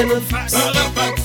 [0.00, 0.54] Innenfax.
[0.54, 1.15] Hörerfax.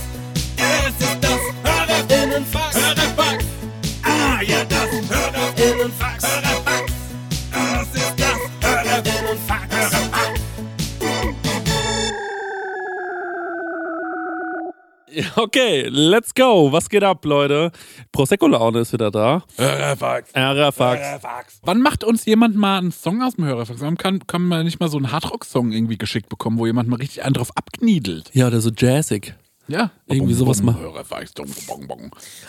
[15.35, 16.71] Okay, let's go.
[16.71, 17.71] Was geht ab, Leute?
[18.11, 19.43] Prosecco-Laune ist wieder da.
[19.57, 20.29] Hörerfax.
[20.31, 21.01] RFAX.
[21.01, 21.59] Hörerfax.
[21.63, 23.81] Wann macht uns jemand mal einen Song aus dem Hörerfax?
[23.81, 26.97] Warum kann, kann man nicht mal so einen Hardrock-Song irgendwie geschickt bekommen, wo jemand mal
[26.97, 28.29] richtig einen drauf abkniedelt?
[28.33, 29.35] Ja, oder so jazzig.
[29.67, 29.91] Ja.
[30.07, 30.77] Irgendwie sowas mal.
[30.77, 31.33] Hörerfax.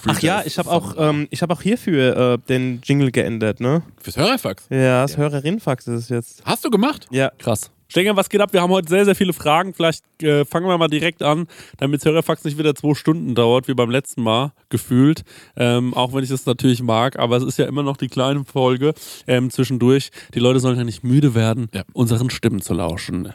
[0.07, 3.83] Ach ja, ich habe auch, ähm, ich hab auch hierfür äh, den Jingle geändert, ne?
[4.01, 4.67] Fürs Hörerfax.
[4.71, 6.43] Ja, das Hörerinfax ist es jetzt.
[6.45, 7.07] Hast du gemacht?
[7.11, 7.31] Ja.
[7.39, 7.71] Krass.
[7.93, 8.55] Stenger, was geht ab?
[8.55, 9.75] Wir haben heute sehr, sehr viele Fragen.
[9.75, 11.47] Vielleicht äh, fangen wir mal direkt an,
[11.77, 15.25] damit Hörerfax nicht wieder zwei Stunden dauert, wie beim letzten Mal, gefühlt.
[15.57, 18.47] Ähm, auch wenn ich das natürlich mag, aber es ist ja immer noch die kleine
[18.47, 18.95] Folge
[19.27, 20.09] ähm, zwischendurch.
[20.33, 21.83] Die Leute sollen ja nicht müde werden, Ja.
[21.93, 23.35] unseren Stimmen zu lauschen.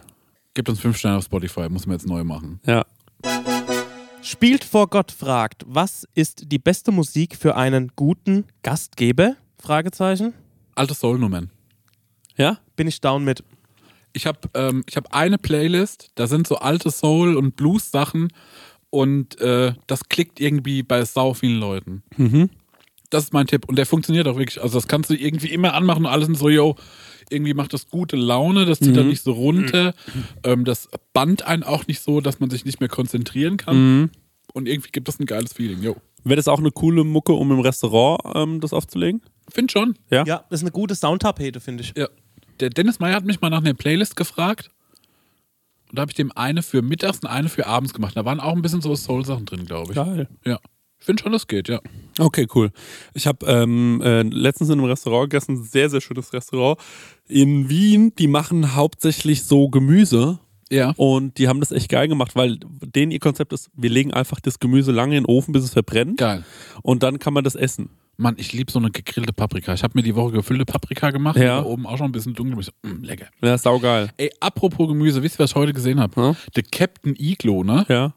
[0.56, 2.60] Gibt uns fünf Sterne auf Spotify, muss man jetzt neu machen.
[2.66, 2.84] Ja.
[4.24, 9.36] Spielt vor Gott fragt, was ist die beste Musik für einen guten Gastgeber?
[9.60, 10.34] Fragezeichen.
[10.74, 11.52] Alte Soul-Nummern.
[12.38, 12.58] Ja?
[12.76, 13.44] Bin ich down mit.
[14.18, 18.30] Ich habe ähm, ich hab eine Playlist, da sind so alte Soul- und Blues-Sachen
[18.90, 22.04] und äh, das klickt irgendwie bei sau vielen Leuten.
[22.18, 22.50] Mhm.
[23.10, 24.62] Das ist mein Tipp und der funktioniert auch wirklich.
[24.62, 26.76] Also das kannst du irgendwie immer anmachen und alles sind so, yo,
[27.30, 29.94] irgendwie macht das gute Laune, das zieht dann nicht so runter.
[30.44, 33.78] Ähm, das band einen auch nicht so, dass man sich nicht mehr konzentrieren kann.
[33.78, 34.10] Mhm.
[34.54, 35.96] Und irgendwie gibt das ein geiles Feeling, yo.
[36.24, 39.22] Wäre das auch eine coole Mucke, um im Restaurant ähm, das aufzulegen?
[39.50, 39.96] Find schon.
[40.10, 40.26] Ja?
[40.26, 41.94] Ja, das ist eine gute Soundtapete, finde ich.
[41.96, 42.10] Ja.
[42.60, 44.70] Der Dennis Meyer hat mich mal nach einer Playlist gefragt.
[45.90, 48.18] Und da habe ich dem eine für mittags und eine für abends gemacht.
[48.18, 49.96] Da waren auch ein bisschen so Soul-Sachen drin, glaube ich.
[49.96, 50.28] Geil.
[50.44, 50.60] Ja.
[51.00, 51.80] Ich finde schon, das geht, ja.
[52.18, 52.72] Okay, cool.
[53.14, 56.80] Ich habe ähm, äh, letztens in einem Restaurant gegessen, ein sehr, sehr schönes Restaurant
[57.28, 58.14] in Wien.
[58.18, 60.40] Die machen hauptsächlich so Gemüse.
[60.70, 60.94] Ja.
[60.98, 64.40] Und die haben das echt geil gemacht, weil denen ihr Konzept ist, wir legen einfach
[64.40, 66.18] das Gemüse lange in den Ofen, bis es verbrennt.
[66.18, 66.44] Geil.
[66.82, 67.90] Und dann kann man das essen.
[68.20, 69.74] Mann, ich liebe so eine gegrillte Paprika.
[69.74, 71.38] Ich habe mir die Woche gefüllte Paprika gemacht.
[71.38, 71.64] Ja.
[71.64, 72.60] Oben auch schon ein bisschen dunkel.
[72.60, 73.28] Ich so, mm, lecker.
[73.42, 74.10] Ja, ist saugeil.
[74.18, 76.20] Ey, apropos Gemüse, wisst ihr, was ich heute gesehen habe?
[76.20, 76.36] Ja.
[76.56, 77.86] Der Captain Iglo, ne?
[77.90, 78.14] Ja.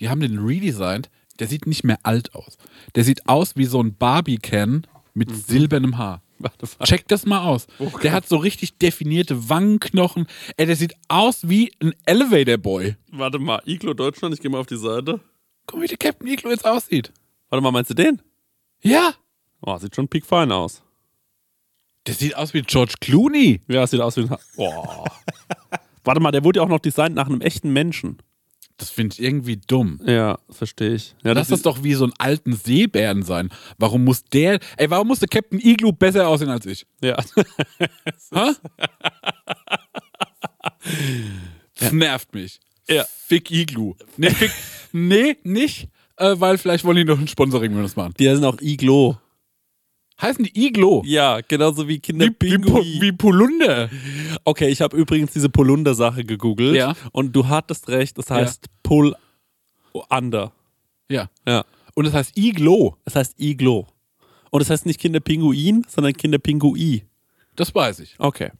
[0.00, 1.08] Die haben den redesigned.
[1.40, 2.58] Der sieht nicht mehr alt aus.
[2.94, 5.34] Der sieht aus wie so ein Barbie-Can mit Mhm.
[5.34, 6.22] silbernem Haar.
[6.84, 7.66] Check das mal aus.
[8.02, 10.26] der hat so richtig definierte Wangenknochen.
[10.56, 12.96] Ey, der sieht aus wie ein Elevator Boy.
[13.10, 15.20] Warte mal, Iglo Deutschland, ich gehe mal auf die Seite.
[15.66, 17.12] Guck mal, wie der Captain Iglo jetzt aussieht.
[17.48, 18.20] Warte mal, meinst du den?
[18.84, 19.14] Ja,
[19.66, 20.82] Oh, sieht schon piekfein aus.
[22.06, 23.62] der sieht aus wie George Clooney.
[23.66, 24.30] Ja, sieht aus wie ein.
[24.30, 25.04] Ha Boah.
[26.04, 28.18] Warte mal, der wurde ja auch noch designt nach einem echten Menschen.
[28.76, 30.00] Das finde ich irgendwie dumm.
[30.04, 31.14] Ja, verstehe ich.
[31.22, 33.48] Ja, Lass das doch wie so einen alten Seebären sein.
[33.78, 36.84] Warum muss der, ey, warum muss der Captain Iglo besser aussehen als ich?
[37.00, 37.16] Ja.
[38.34, 38.52] Hä?
[41.78, 42.60] Das nervt mich.
[42.88, 43.04] Ja.
[43.26, 43.94] Fick Iglu.
[44.16, 44.50] Nee, fick,
[44.92, 48.14] nee nicht, äh, weil vielleicht wollen die noch ein Sponsoring mit uns machen.
[48.18, 49.18] Die sind auch Iglo.
[50.20, 51.02] Heißen die Iglo?
[51.04, 53.90] Ja, genauso wie Kinder Wie, wie, Pu- wie Polunder.
[54.44, 56.76] Okay, ich habe übrigens diese Polunder-Sache gegoogelt.
[56.76, 56.94] Ja.
[57.10, 59.16] Und du hattest recht, das heißt Pull
[60.10, 60.52] Under.
[61.08, 61.28] Ja.
[61.46, 61.64] Ja.
[61.94, 62.96] Und das heißt Iglo.
[63.04, 63.88] Das heißt Iglo.
[64.50, 67.04] Und das heißt nicht Kinderpinguin, sondern Kinderpingui.
[67.56, 68.14] Das weiß ich.
[68.18, 68.50] Okay.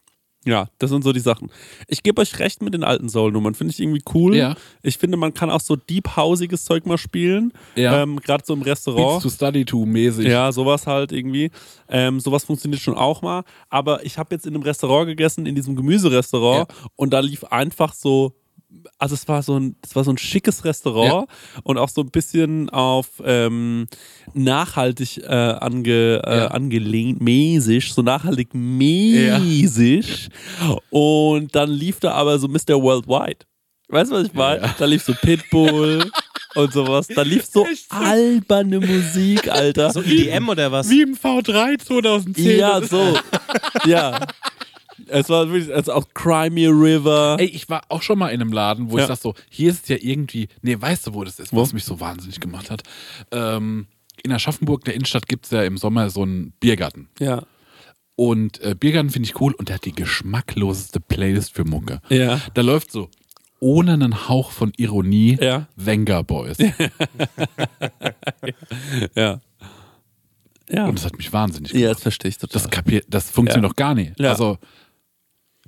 [0.46, 1.50] Ja, das sind so die Sachen.
[1.88, 3.54] Ich gebe euch recht mit den alten Soul-Nummern.
[3.54, 4.36] Finde ich irgendwie cool.
[4.36, 4.54] Ja.
[4.82, 7.52] Ich finde, man kann auch so deep-hausiges Zeug mal spielen.
[7.76, 8.02] Ja.
[8.02, 9.22] Ähm, Gerade so im Beats Restaurant.
[9.22, 10.26] to Study to mäßig.
[10.26, 11.50] Ja, sowas halt irgendwie.
[11.88, 13.44] Ähm, sowas funktioniert schon auch mal.
[13.70, 17.94] Aber ich habe jetzt in einem Restaurant gegessen, in diesem Gemüserestaurant, und da lief einfach
[17.94, 18.34] so.
[18.98, 21.28] Also es war so ein, es war so ein schickes Restaurant
[21.62, 23.86] und auch so ein bisschen auf ähm,
[24.34, 26.46] nachhaltig äh, ange, äh, Ja.
[26.48, 30.28] angelehnt, mäßig, so nachhaltig mäßig.
[30.90, 32.80] Und dann lief da aber so Mr.
[32.80, 33.38] Worldwide.
[33.88, 34.62] Weißt du, was ich meine?
[34.62, 34.74] Ja.
[34.78, 36.10] Da lief so Pitbull
[36.54, 37.06] und sowas.
[37.08, 39.90] Da lief so Echt alberne Musik, Alter.
[39.92, 40.88] So EDM oder was?
[40.88, 42.58] Wie im V3 2010.
[42.58, 43.16] Ja, so.
[43.86, 44.26] ja.
[45.14, 47.36] Es war wirklich, also auch Crimea River.
[47.38, 49.04] Ey, ich war auch schon mal in einem Laden, wo Ja.
[49.04, 51.62] ich sag so, hier ist es ja irgendwie, nee, weißt du, wo das ist, Wo?
[51.62, 52.82] was mich so wahnsinnig gemacht hat?
[53.30, 53.86] Ähm,
[54.22, 57.08] in Aschaffenburg, der Innenstadt, gibt es ja im Sommer so einen Biergarten.
[57.20, 57.42] Ja.
[58.16, 62.00] Und äh, Biergarten finde ich cool und der hat die geschmackloseste Playlist für Mucke.
[62.08, 62.40] Ja.
[62.54, 63.10] Da läuft so,
[63.60, 65.66] ohne einen Hauch von Ironie, Ja.
[65.76, 66.58] Wenger Boys.
[69.14, 69.40] Ja.
[70.70, 70.86] Ja.
[70.86, 71.96] Und das hat mich wahnsinnig Ja, gemacht.
[71.96, 72.52] das verstehe ich total.
[72.62, 73.68] Das, kapier das funktioniert Ja.
[73.68, 74.18] doch gar nicht.
[74.18, 74.30] Ja.
[74.30, 74.58] Also,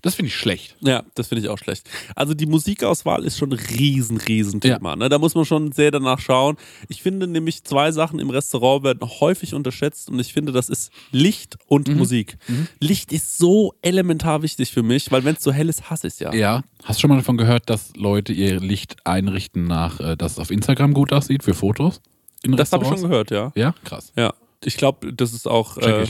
[0.06, 0.76] Das finde ich schlecht.
[0.82, 1.90] Ja, das finde ich auch schlecht.
[2.14, 4.94] Also die Musikauswahl ist schon ein riesen, riesen Thema.
[4.94, 5.08] Ne?
[5.08, 6.56] Da muss man schon sehr danach schauen.
[6.86, 10.92] Ich finde nämlich zwei Sachen im Restaurant werden häufig unterschätzt und ich finde, das ist
[11.10, 12.38] Licht und Musik.
[12.78, 16.12] Licht ist so elementar wichtig für mich, weil wenn es so hell ist, hasse ich
[16.14, 16.32] es ja.
[16.32, 16.62] Ja.
[16.84, 20.38] Hast du schon mal davon gehört, dass Leute ihr Licht einrichten nach, äh, dass es
[20.38, 22.00] auf Instagram gut aussieht für Fotos?
[22.44, 23.50] In Das habe ich schon gehört, ja.
[23.56, 24.12] Ja, krass.
[24.14, 24.32] Ja.
[24.66, 25.78] Ich glaube, das ist auch.
[25.78, 26.04] Äh.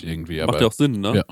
[0.46, 1.16] Macht ja auch Sinn, ne?
[1.16, 1.24] Ja.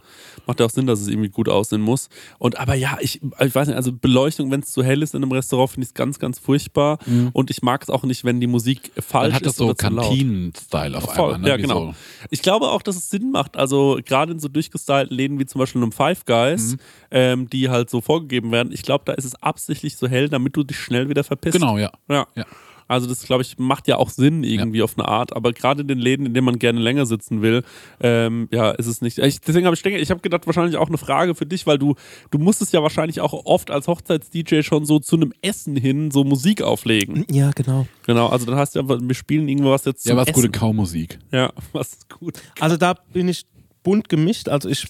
[0.46, 2.08] Macht ja auch Sinn, dass es irgendwie gut aussehen muss.
[2.38, 5.22] Und aber ja, ich, ich weiß nicht, also Beleuchtung, wenn es zu hell ist in
[5.22, 6.98] einem Restaurant, finde ich es ganz, ganz furchtbar.
[7.32, 9.74] Und ich mag es auch nicht, wenn die Musik falsch dann hat das ist so.
[9.74, 11.40] Kantinen-Style auf Voll, einmal.
[11.40, 11.48] Ne?
[11.48, 11.86] ja, Wie genau.
[11.86, 11.94] So.
[12.30, 15.58] Ich glaube auch, dass es Sinn macht, also gerade in so durchgestylten Läden wie zum
[15.58, 16.78] Beispiel einem Five Guys, Mhm.
[17.10, 18.72] ähm, die halt so vorgegeben werden.
[18.72, 21.58] Ich glaube, da ist es absichtlich so hell, damit du dich schnell wieder verpisst.
[21.58, 21.90] Genau, ja.
[22.08, 22.26] Ja.
[22.34, 22.44] Ja.
[22.88, 25.88] Also das, glaube ich, macht ja auch Sinn irgendwie auf eine Art, aber gerade in
[25.88, 27.62] den Läden, in denen man gerne länger sitzen will,
[28.00, 29.18] ähm, ja, ist es nicht.
[29.18, 31.78] Ich, deswegen habe ich, denke, ich habe gedacht, wahrscheinlich auch eine Frage für dich, weil
[31.78, 31.94] du,
[32.30, 36.24] du musstest ja wahrscheinlich auch oft als Hochzeits-DJ schon so zu einem Essen hin so
[36.24, 37.24] Musik auflegen.
[37.30, 37.86] Ja, genau.
[38.06, 40.34] Genau, also dann hast du einfach, wir spielen irgendwas jetzt Ja, was Essen.
[40.34, 41.18] gute Kaumusik.
[41.32, 42.40] Ja, was ist gut.
[42.60, 43.46] Also da bin ich
[43.84, 44.48] bunt gemischt.
[44.48, 44.88] Also ich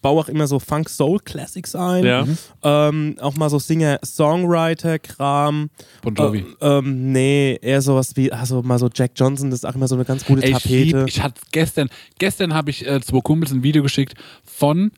[0.00, 2.04] baue auch immer so Funk-Soul-Classics ein.
[2.04, 2.24] Ja.
[2.62, 5.70] Ähm, auch mal so Singer-Songwriter-Kram.
[6.02, 6.46] Bon Jovi.
[6.60, 9.88] Äh, ähm, nee, eher sowas wie, also mal so Jack Johnson, das ist auch immer
[9.88, 10.98] so eine ganz gute Ey, ich, Tapete.
[10.98, 11.88] lieb, ich hatte gestern,
[12.20, 14.14] gestern habe ich äh, zwei Kumpels ein Video geschickt
[14.44, 14.92] von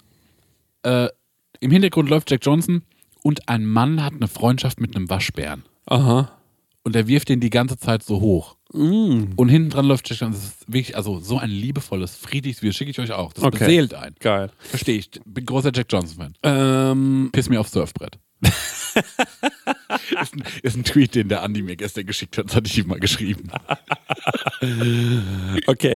[0.83, 1.09] äh,
[1.61, 2.83] im Hintergrund läuft Jack Johnson
[3.23, 5.65] und ein Mann hat eine Freundschaft mit einem Waschbären.
[5.87, 6.31] Aha.
[6.83, 8.57] Und er wirft den die ganze Zeit so hoch.
[8.75, 9.35] Mm.
[9.37, 10.41] Und hinten dran läuft Jack Johnson.
[10.43, 12.73] Das ist wirklich, also so ein liebevolles, friedliches Video.
[12.73, 13.32] Schicke ich euch auch.
[13.32, 13.59] Das Okay.
[13.61, 14.15] beseelt ein.
[14.19, 14.50] Geil.
[14.59, 15.11] Verstehe ich.
[15.25, 16.35] Bin großer Jack Johnson-Fan.
[16.43, 18.19] Ähm, Piss mir aufs Surfbrett.
[18.43, 22.47] ist, ein, ist ein Tweet, den der Andi mir gestern geschickt hat.
[22.47, 23.49] Das hatte ich ihm mal geschrieben.
[25.69, 25.93] okay.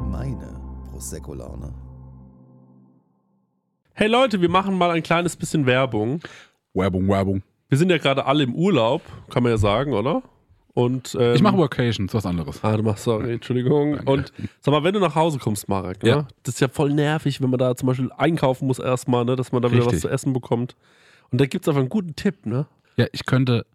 [0.00, 0.60] Meine
[0.90, 1.72] Prosecco-Laune.
[3.94, 6.20] Hey Leute, wir machen mal ein kleines bisschen Werbung.
[6.74, 7.42] Werbung, Werbung.
[7.72, 10.22] Wir sind ja gerade alle im Urlaub, kann man ja sagen, oder?
[10.74, 12.62] Und, ähm, Ich mache Workations, was anderes.
[12.62, 13.98] Ah, du machst, sorry, Entschuldigung.
[14.00, 14.30] Und
[14.60, 16.08] sag mal, wenn du nach Hause kommst, Marek, ne?
[16.10, 16.28] Ja.
[16.42, 19.36] das ist ja voll nervig, wenn man da zum Beispiel einkaufen muss erstmal, ne?
[19.36, 20.02] dass man da wieder was Richtig.
[20.02, 20.76] zu essen bekommt.
[21.30, 22.66] Und da gibt es einfach einen guten Tipp, ne?
[22.98, 23.64] Ja, ich könnte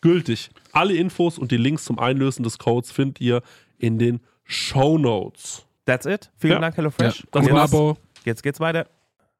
[0.00, 0.50] gültig.
[0.72, 3.42] Alle Infos und die Links zum Einlösen des Codes findet ihr
[3.78, 5.66] in den Show Notes.
[5.86, 6.30] That's it.
[6.36, 6.58] Vielen Ja.
[6.60, 7.26] Dank, HelloFresh.
[7.30, 7.70] Das Und war's.
[7.70, 7.96] jetzt, Abo.
[8.24, 8.86] jetzt geht's weiter.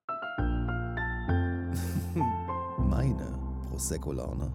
[2.79, 3.39] Meine
[3.69, 4.53] Prosecco-Laune.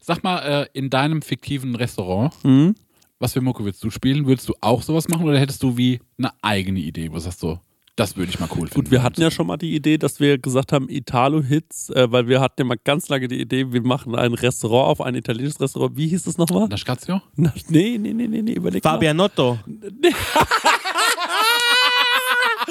[0.00, 2.74] Sag mal, äh, in deinem fiktiven Restaurant, Mhm.
[3.18, 4.26] was für Mucke würdest du spielen?
[4.26, 7.12] Würdest du auch sowas machen oder hättest du wie eine eigene Idee?
[7.12, 7.58] Was sagst du?
[7.98, 8.74] Das würde ich mal cool finden.
[8.74, 12.28] Gut, wir hatten ja schon mal die Idee, dass wir gesagt haben, Italo-Hits, äh, weil
[12.28, 15.60] wir hatten ja mal ganz lange die Idee, wir machen ein Restaurant auf, ein italienisches
[15.60, 15.96] Restaurant.
[15.96, 16.68] Wie hieß es nochmal?
[16.68, 17.20] Das Scazio?
[17.34, 18.92] Na, nee, nee, nee, nee, nee, überleg mal.
[18.92, 19.58] Fabianotto.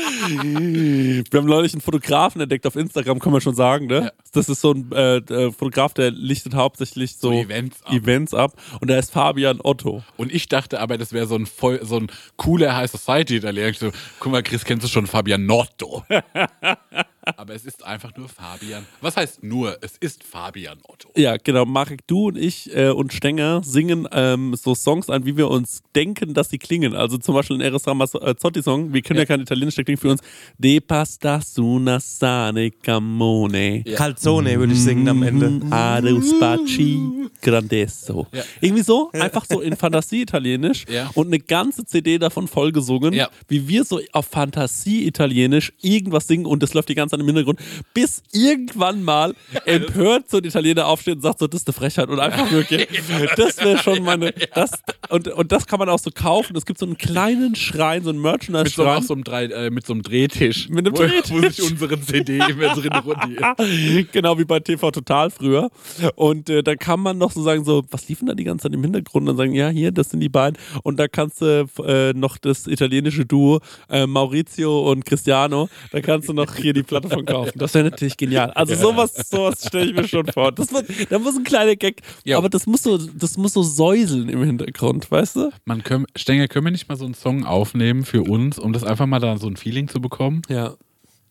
[0.07, 4.01] Wir haben neulich einen Fotografen entdeckt auf Instagram, kann man schon sagen, ne?
[4.05, 4.11] Ja.
[4.33, 7.93] Das ist so ein äh, äh, Fotograf, der lichtet hauptsächlich so, So Events ab.
[7.93, 8.53] Events ab.
[8.79, 10.03] Und da ist Fabian Otto.
[10.17, 13.69] Und ich dachte aber, das wäre so ein voll, so ein cooler High Society Italiener.
[13.69, 16.03] Ich So, guck mal, Chris, kennst du schon Fabian Otto?
[17.35, 18.85] aber es ist einfach nur Fabian.
[19.01, 19.77] Was heißt nur?
[19.81, 21.09] Es ist Fabian Otto.
[21.15, 21.65] Ja, genau.
[21.65, 25.81] Marek, du und ich äh, und Stenger singen ähm, so Songs an, wie wir uns
[25.95, 26.95] denken, dass sie klingen.
[26.95, 28.93] Also zum Beispiel ein Eros Ramazzotti-Song.
[28.93, 29.25] Wir können ja, Ja.
[29.25, 30.21] kein Italienisch, der klingt für uns.
[30.57, 33.83] De pasta su una sane camone.
[33.83, 35.49] Calzone würde ich singen am Ende.
[35.49, 35.73] Mhm.
[35.73, 36.99] Adeus baci
[37.41, 38.27] grandesso.
[38.31, 38.43] Ja.
[38.61, 41.09] Irgendwie so, einfach so in Fantasie-Italienisch Ja.
[41.15, 43.29] und eine ganze CD davon vollgesungen, Ja.
[43.47, 47.59] wie wir so auf Fantasie-Italienisch irgendwas singen und das läuft die ganze Zeit im Hintergrund,
[47.93, 52.09] bis irgendwann mal empört so ein Italiener aufsteht und sagt so, das ist eine Frechheit
[52.09, 52.87] und einfach wirklich,
[53.35, 54.71] das wäre schon meine, das,
[55.09, 58.09] und, und das kann man auch so kaufen, es gibt so einen kleinen Schrein, so
[58.09, 59.03] einen Mit so, Merchandise-Schrein.
[59.03, 60.69] so einem Drei, äh, mit so einem Drehtisch.
[60.69, 61.31] Mit einem wo, Drehtisch.
[61.31, 65.69] Wo sich unsere CD immer drin genau wie bei TV Total früher.
[66.15, 68.73] Und äh, da kann man noch so sagen, so, was liefen da die ganze Zeit
[68.73, 69.23] im Hintergrund?
[69.23, 70.57] Und dann sagen, ja, hier, das sind die beiden.
[70.83, 73.59] Und da kannst du äh, noch das italienische Duo
[73.89, 77.53] äh, Maurizio und Cristiano, da kannst du noch hier die Platte von kaufen.
[77.59, 78.51] Das wäre natürlich genial.
[78.51, 80.51] Also sowas, sowas stelle ich mir schon vor.
[80.51, 82.37] Das wird, da muss ein kleiner Gag, Ja.
[82.37, 85.51] aber das muss so, das muss so säuseln im Hintergrund, weißt du?
[85.65, 88.83] Man können, Stenger, können wir nicht mal so einen Song aufnehmen für uns, um das
[88.83, 90.41] einfach mal da so ein Feeling zu bekommen?
[90.49, 90.73] Ja.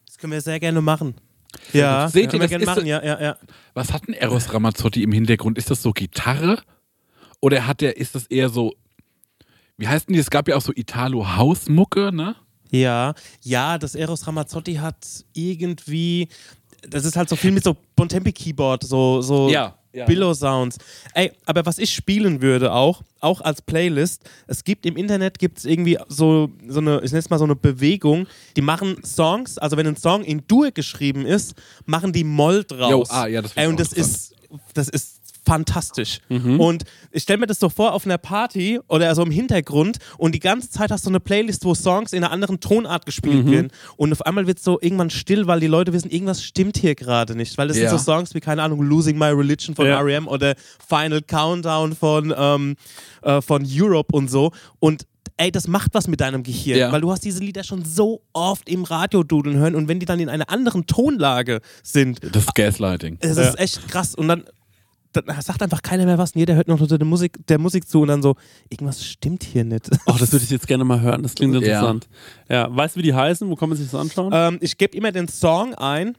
[0.07, 1.15] Das können wir sehr gerne machen.
[1.73, 3.37] Ja, Seht ihr, können wir das gerne machen, so- ja, ja, ja.
[3.75, 5.57] Was hat denn Eros Ramazzotti im Hintergrund?
[5.59, 6.59] Ist das so Gitarre?
[7.41, 8.75] Oder hat der, ist das eher so,
[9.79, 10.21] wie heißt denn die?
[10.21, 12.35] Es gab ja auch so Italo-Hausmucke, ne?
[12.71, 14.97] Ja, ja, das Eros Ramazzotti hat
[15.33, 16.29] irgendwie,
[16.89, 20.05] das ist halt so viel mit so Bontempi-Keyboard, so, so Ja, ja.
[20.05, 20.79] Billow-Sounds.
[21.15, 25.59] Ey, aber was ich spielen würde auch, auch als Playlist, es gibt im Internet gibt
[25.59, 29.59] es irgendwie so, so eine, ich nenne es mal so eine Bewegung, die machen Songs,
[29.59, 31.55] also wenn ein Song in Dur geschrieben ist,
[31.87, 32.91] machen die Moll draus.
[32.91, 34.35] Jo, ah, ja, das Ey, und das ist,
[34.75, 35.16] das ist
[35.47, 36.19] fantastisch.
[36.29, 36.61] Mhm.
[36.61, 40.35] Und ich stelle mir das so vor auf einer Party oder so im Hintergrund und
[40.35, 43.51] die ganze Zeit hast du eine Playlist, wo Songs in einer anderen Tonart gespielt Mhm.
[43.53, 46.77] werden und auf einmal wird es so irgendwann still, weil die Leute wissen, irgendwas stimmt
[46.77, 47.89] hier gerade nicht, weil es Ja.
[47.89, 50.01] sind so Songs wie, keine Ahnung, Losing My Religion von Ja.
[50.01, 50.27] R.E.M.
[50.27, 50.55] oder
[50.89, 52.77] Final Countdown von, ähm,
[53.23, 54.51] äh, von Europe und so
[54.81, 55.07] und
[55.39, 56.93] Ey, das macht was mit deinem Gehirn, Ja.
[56.93, 60.07] weil du hast diese Lieder schon so oft im Radio dudeln hören und wenn die
[60.07, 63.19] dann in einer anderen Tonlage sind, Das ist Gaslighting.
[63.21, 63.43] es Ja.
[63.51, 64.15] ist echt krass.
[64.15, 64.45] Und dann,
[65.13, 66.33] dann sagt einfach keiner mehr was.
[66.33, 68.37] Und jeder hört noch der Musik, der Musik zu und dann so,
[68.69, 69.89] irgendwas stimmt hier nicht.
[70.07, 71.23] Oh, das würde ich jetzt gerne mal hören.
[71.23, 71.61] Das klingt Ja.
[71.61, 72.09] interessant.
[72.49, 73.49] Ja, weißt du, wie die heißen?
[73.49, 74.33] Wo kann man sich das anschauen?
[74.35, 76.17] ähm, ich gebe immer den Song ein.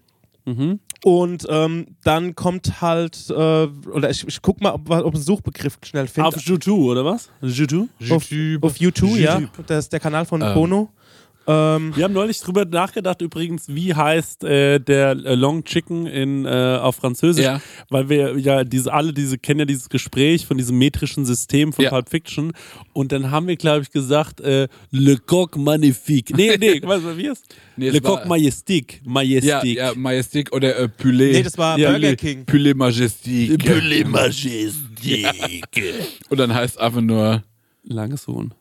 [1.04, 5.78] Und ähm, dann kommt halt, äh, oder ich, ich guck mal, ob, ob ein Suchbegriff
[5.84, 6.36] schnell findet.
[6.36, 7.30] Auf YouTube, oder was?
[7.42, 7.90] YouTube?
[8.10, 8.26] auf,
[8.62, 9.42] auf YouTube, ja.
[9.68, 10.54] Das ist der Kanal von Ähm.
[10.54, 10.90] Bono.
[11.50, 16.46] Ähm, Wir haben neulich drüber nachgedacht, übrigens, wie heißt äh, der äh, Long Chicken in,
[16.46, 17.62] äh, auf Französisch, Ja.
[17.90, 21.86] weil wir ja diese alle diese kennen ja dieses Gespräch von diesem metrischen System von
[21.86, 21.92] Ja.
[21.92, 22.52] Pulp Fiction
[22.92, 26.36] und dann haben wir glaube ich gesagt äh, Le Coq Magnifique.
[26.36, 27.46] Nee, nee, weißt du, wie ist?
[27.78, 29.78] Nee, es Le Coq Majestic, Ja, Majestic.
[29.78, 31.32] ja, Majestic oder äh, Poulet.
[31.32, 32.46] nee, das war Ja, Burger King.
[32.46, 33.66] Poulet Majestic.
[33.66, 35.64] Poulet Majestic.
[36.30, 37.42] Und dann heißt einfach nur
[37.84, 38.54] Langes Huhn.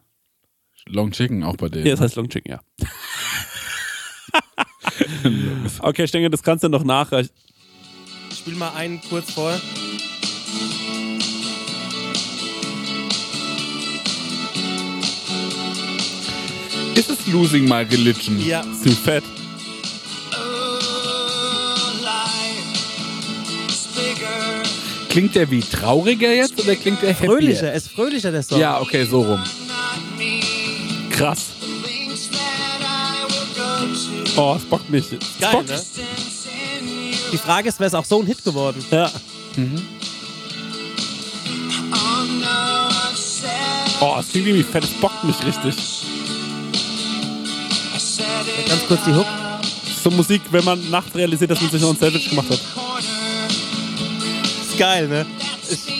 [0.88, 1.86] Long Chicken auch bei denen.
[1.86, 2.60] Ja, das heißt Long Chicken, ja.
[5.80, 7.30] okay, ich denke, das kannst du noch nachreichen.
[8.30, 9.52] Ich spiel mal einen kurz vor.
[16.94, 18.40] Ist es Losing My Religion?
[18.44, 18.62] Ja.
[18.62, 19.24] Zu fett.
[25.08, 27.30] Klingt der wie trauriger jetzt oder klingt der happier?
[27.30, 28.60] Fröhlicher, er ist fröhlicher, der Song.
[28.60, 29.42] Ja, okay, so rum.
[31.16, 31.46] Krass.
[34.36, 35.06] Oh, es bockt mich.
[35.12, 35.68] Es Geil, bockt.
[35.68, 35.82] ne?
[37.32, 38.84] Die Frage ist, wäre es auch so ein Hit geworden?
[38.90, 39.10] Ja.
[44.00, 45.74] Oh, es klingt irgendwie fett, es bockt mich richtig.
[48.68, 49.26] Ganz kurz die Hook.
[50.04, 52.60] So Musik, wenn man nachts realisiert, dass man sich noch ein Sandwich gemacht hat.
[54.68, 55.26] Ist geil, ne?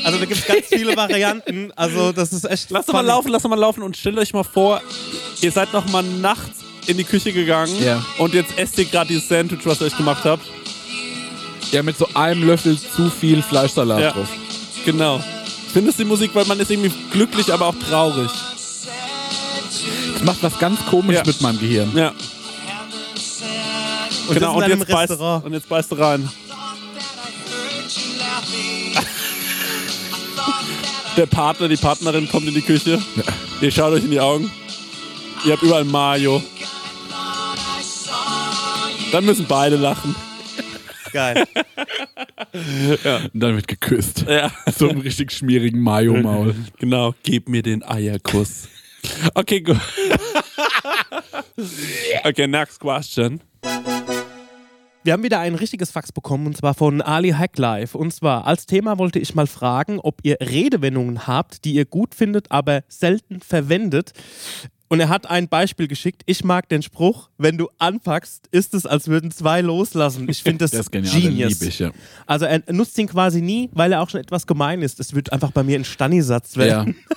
[0.04, 1.72] Also da gibt es ganz viele Varianten.
[1.76, 2.70] Also das ist echt.
[2.70, 4.80] Lasst doch mal laufen, lasst doch mal laufen und stellt euch mal vor,
[5.40, 8.04] ihr seid noch mal nachts in die Küche gegangen Ja.
[8.18, 10.46] und jetzt esst ihr gerade dieses Sandwich, was ihr euch gemacht habt.
[11.72, 14.12] Ja, mit so einem Löffel zu viel Fleischsalat Ja.
[14.12, 14.28] drauf.
[14.84, 15.20] Genau.
[15.66, 18.30] Ich finde es die Musik, weil man ist irgendwie glücklich, aber auch traurig.
[20.14, 21.22] Das macht was ganz komisch Ja.
[21.26, 21.90] mit meinem Gehirn.
[21.96, 22.12] Ja,
[24.28, 24.46] Und genau.
[24.48, 25.44] das Und einem jetzt, beißt, Restaurant.
[25.44, 26.28] und jetzt beißt du rein.
[31.16, 33.00] Der Partner, die Partnerin kommt in die Küche.
[33.60, 34.50] Ihr schaut euch in die Augen.
[35.46, 36.42] Ihr habt überall Mayo.
[39.12, 40.14] Dann müssen beide lachen.
[41.12, 41.46] Geil.
[43.32, 44.26] Und dann wird geküsst.
[44.28, 44.50] Ja.
[44.76, 46.54] So einen richtig schmierigen Mayo-Maul.
[46.78, 48.68] Genau, gib mir den Eierkuss.
[49.34, 49.80] Okay, gut.
[52.24, 53.40] okay, next question.
[55.06, 57.96] Wir haben wieder ein richtiges Fax bekommen und zwar von Ali Hacklife.
[57.96, 62.12] Und zwar als Thema wollte ich mal fragen, ob ihr Redewendungen habt, die ihr gut
[62.12, 64.12] findet, aber selten verwendet.
[64.88, 66.22] Und er hat ein Beispiel geschickt.
[66.26, 70.28] Ich mag den Spruch, wenn du anpackst, ist es, als würden zwei loslassen.
[70.28, 71.60] Ich finde das, Das ist genial, genius.
[71.60, 71.92] lieb ich, ja.
[72.26, 74.98] Also er nutzt ihn quasi nie, weil er auch schon etwas gemein ist.
[74.98, 76.96] Es wird einfach bei mir ein Stanni-Satz werden.
[77.08, 77.14] Ja.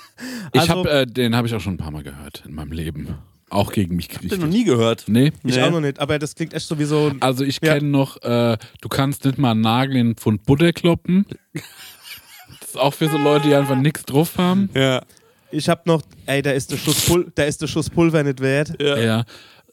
[0.52, 2.72] Ich Also- hab, äh, den habe ich auch schon ein paar Mal gehört in meinem
[2.72, 3.16] Leben.
[3.50, 4.40] Auch gegen mich Habt ihr gerichtet.
[4.40, 5.04] noch nie gehört?
[5.08, 5.32] Nee.
[5.44, 5.62] Ich Nee.
[5.62, 7.74] auch noch nicht, aber das klingt echt so wie so ein Also ich Ja.
[7.74, 11.26] kenne noch, äh, du kannst nicht mal einen Nagel in einen Pfund Butter kloppen.
[11.52, 14.70] Das ist auch für so Leute, die einfach nichts drauf haben.
[14.74, 15.02] Ja.
[15.50, 18.40] Ich hab noch, ey, da ist der Schuss, Pul der ist der Schuss Pulver nicht
[18.40, 18.72] wert.
[18.80, 18.96] Ja.
[18.96, 19.24] Ja.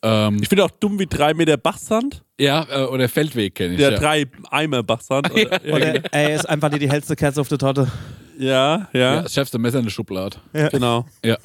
[0.02, 2.24] Ähm, Ich finde auch dumm wie drei Meter Bachsand.
[2.40, 3.80] ja, äh, oder Feldweg kenne ich.
[3.80, 5.32] Ja, Ja, drei Eimer Bachsand.
[5.32, 7.88] Oder, ja, Oder, ey, ist einfach nicht die hellste Kerze auf der Torte.
[8.40, 9.22] ja, ja, ja.
[9.22, 10.38] Das schärfste Messer in der Schublade.
[10.72, 11.06] genau.
[11.24, 11.38] Ja.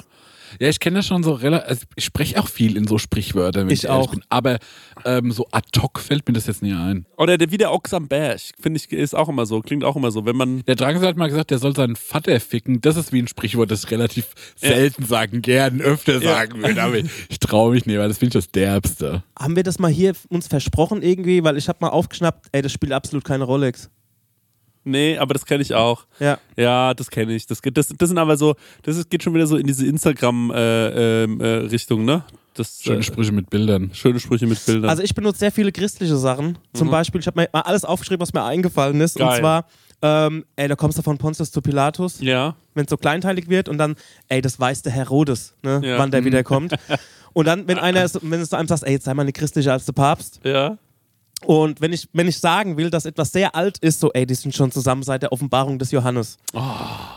[0.59, 1.67] Ja, ich kenne das schon so relativ.
[1.69, 4.11] Also ich spreche auch viel in so Sprichwörtern, wenn ich, Ich ehrlich auch.
[4.11, 4.23] bin.
[4.29, 4.59] Aber
[5.05, 7.05] ähm, so ad hoc fällt mir das jetzt nie ein.
[7.17, 9.95] Oder der, wie der Ochs am Berg, finde ich, ist auch immer so, klingt auch
[9.95, 10.25] immer so.
[10.25, 12.81] Wenn man, Der Drangsal hat mal gesagt, der soll seinen Vater ficken.
[12.81, 16.81] Das ist wie ein Sprichwort, das ich relativ selten sagen, gern öfter sagen würde.
[16.81, 19.23] Aber ich, ich traue mich nicht, weil das finde ich das Derbste.
[19.37, 21.43] Haben wir das mal hier uns versprochen irgendwie?
[21.43, 23.89] Weil ich hab mal aufgeschnappt, ey, das spielt absolut keine Rolex.
[24.83, 26.05] Nee, aber das kenne ich auch.
[26.19, 26.37] Ja.
[26.57, 27.47] Ja, das kenne ich.
[27.47, 29.85] Das, geht- das, das sind aber so, das ist, geht schon wieder so in diese
[29.85, 32.23] Instagram-Richtung, ne?
[32.55, 33.89] Das, Schöne äh, Sprüche mit Bildern.
[33.93, 34.87] schöne Sprüche mit Bildern.
[34.89, 36.57] Also ich benutze sehr viele christliche Sachen.
[36.73, 39.19] Zum Beispiel, ich habe mir mal alles aufgeschrieben, was mir eingefallen ist.
[39.19, 39.39] Und Geil.
[39.39, 39.65] zwar,
[40.03, 42.55] ähm, ey, da kommst du von Pontius zu Pilatus, ja.
[42.75, 43.95] wenn es so kleinteilig wird und dann,
[44.29, 45.97] ey, das weiß der Herodes, ne, Ja.
[45.97, 46.75] wann der wieder kommt.
[47.33, 49.37] Und dann, wenn einer, ist- wenn du zu einem sagst, ey, jetzt sei mal nicht
[49.37, 50.39] christlicher als der Papst.
[50.43, 50.77] Ja.
[51.45, 54.33] Und wenn ich, wenn ich sagen will, dass etwas sehr alt ist, so, ey, die
[54.35, 56.37] sind schon zusammen seit der Offenbarung des Johannes.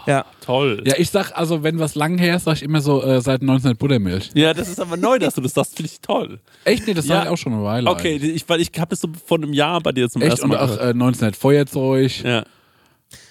[0.06, 0.24] Ja.
[0.40, 0.82] Toll.
[0.86, 3.40] Ja, ich sag, also wenn was lang her ist, sag ich immer so äh, seit
[3.40, 4.30] 1900 Buttermilch.
[4.34, 6.40] Ja, das ist aber neu, dass du das sagst, finde ich toll.
[6.64, 6.86] Echt?
[6.86, 7.16] Nee, das Ja.
[7.16, 7.90] sag ich auch schon eine Weile.
[7.90, 8.34] Okay, eigentlich.
[8.34, 10.32] ich, weil ich habe das so vor einem Jahr bei dir zum Echt?
[10.32, 10.80] ersten Und Mal auch gehört.
[10.82, 12.22] äh, 1900 Feuerzeug.
[12.24, 12.44] Ja.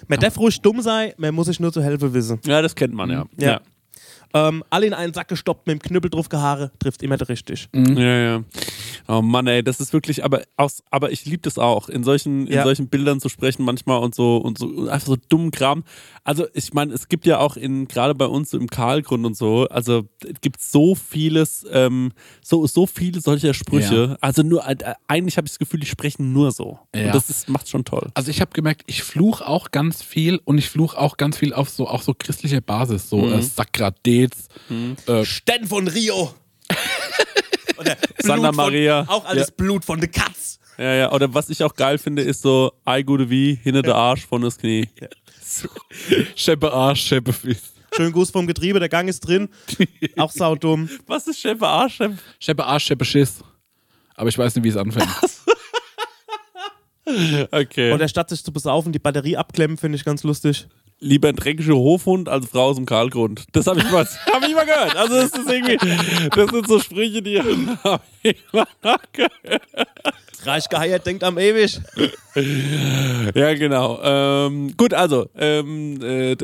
[0.08, 2.40] Man darf ruhig dumm sein, man muss sich nur zu helfen wissen.
[2.46, 3.26] ja, das kennt man, ja.
[3.38, 3.60] Ja.
[4.34, 7.70] Ähm, alle in einen Sack gestoppt, mit dem Knüppel drauf gehaare, trifft immer richtig.
[7.74, 8.44] Ja, ja.
[9.08, 12.48] Oh Mann, ey, das ist wirklich, aber aus, aber ich liebe das auch, in solchen,
[12.48, 12.64] in Ja.
[12.64, 15.84] solchen Bildern zu sprechen manchmal und so und so und einfach so dummen Kram.
[16.24, 19.38] Also ich meine, es gibt ja auch in gerade bei uns so im Karlgrund und
[19.38, 22.12] so, also es gibt so vieles, ähm,
[22.42, 24.18] so so viele solcher Sprüche.
[24.22, 24.76] Also nur äh,
[25.08, 26.80] eigentlich habe ich das Gefühl, die sprechen nur so.
[26.96, 27.06] Ja.
[27.08, 28.10] Und das ist, macht schon toll.
[28.16, 31.54] Also ich habe gemerkt, ich fluch auch ganz viel und ich fluch auch ganz viel
[31.54, 33.42] auf so auch so christlicher Basis, so äh,
[34.26, 34.48] Sakradez,
[35.08, 36.34] äh, Sten von Rio.
[37.78, 39.06] Oder Santa Maria.
[39.06, 40.60] Von, auch alles Blut von der Katz.
[40.78, 41.12] Ja, ja.
[41.12, 44.42] Oder was ich auch geil finde, ist so Ei gute wie hinter der Arsch von
[44.42, 44.90] das Knie.
[46.36, 47.74] Scheppe Arsch, Scheppe Fies.
[47.96, 49.48] Schönen Gruß vom Getriebe, der Gang ist drin.
[50.18, 50.90] Auch saudumm.
[51.08, 51.96] Was ist Chef Arsch?
[51.96, 52.12] Chef?
[52.40, 53.42] Scheppe Arsch, Scheppe Schiss.
[54.16, 55.08] Aber ich weiß nicht, wie es anfängt.
[57.52, 57.92] Okay.
[57.92, 60.68] Und statt sich zu besaufen, die Batterie abklemmen, finde ich ganz lustig.
[61.06, 63.46] Lieber ein dreckiger Hofhund als Frau aus dem Karlgrund.
[63.54, 64.96] Das habe ich, mal- hab ich mal gehört.
[64.96, 65.78] Also das ist irgendwie,
[66.36, 67.40] das sind so Sprüche, die
[67.84, 68.66] habe ich mal
[69.14, 69.32] gehört.
[70.44, 71.80] Reich geheiert, denkt am ewig.
[73.34, 74.00] Ja, genau.
[74.04, 76.36] Ähm, gut, also, ähm, äh,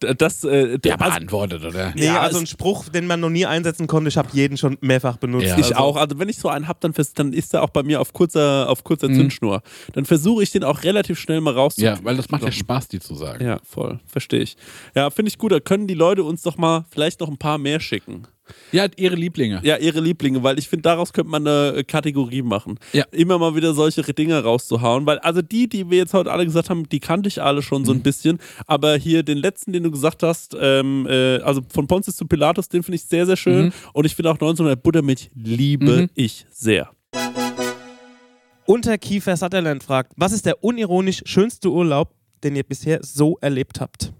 [0.00, 1.92] das, äh, Der also, beantwortet, oder?
[1.94, 4.08] Nee, Ja, also ein Spruch, den man noch nie einsetzen konnte.
[4.08, 5.46] Ich habe jeden schon mehrfach benutzt.
[5.46, 5.58] Ja.
[5.58, 5.96] ich also, auch.
[5.96, 8.68] Also wenn ich so einen hab, dann, dann ist er auch bei mir auf kurzer,
[8.68, 9.62] auf kurzer Zündschnur.
[9.94, 11.98] Dann versuche ich den auch relativ schnell mal rauszukriegen.
[11.98, 13.44] Ja, weil das macht ja Spaß, die zu sagen.
[13.44, 14.00] Ja, voll.
[14.06, 14.56] Verstehe ich.
[14.94, 15.52] Ja, finde ich gut.
[15.52, 18.26] Da können die Leute uns doch mal vielleicht noch ein paar mehr schicken.
[18.72, 19.60] Ja, ihre Lieblinge.
[19.62, 22.78] Ja, ihre Lieblinge, weil ich finde, daraus könnte man eine äh, Kategorie machen.
[22.92, 23.04] Ja.
[23.10, 26.70] Immer mal wieder solche Dinge rauszuhauen, weil also die, die wir jetzt heute alle gesagt
[26.70, 27.98] haben, die kannte ich alle schon so Mhm.
[28.00, 32.16] ein bisschen, aber hier den letzten, den du gesagt hast, ähm, äh, also von Pontius
[32.16, 33.38] zu Pilatus, den finde ich sehr, sehr Mhm.
[33.38, 36.90] schön und ich finde auch 1900 Buttermilch liebe ich sehr.
[38.66, 44.12] Unterkiefer Sutherland fragt, was ist der unironisch schönste Urlaub, den ihr bisher so erlebt habt?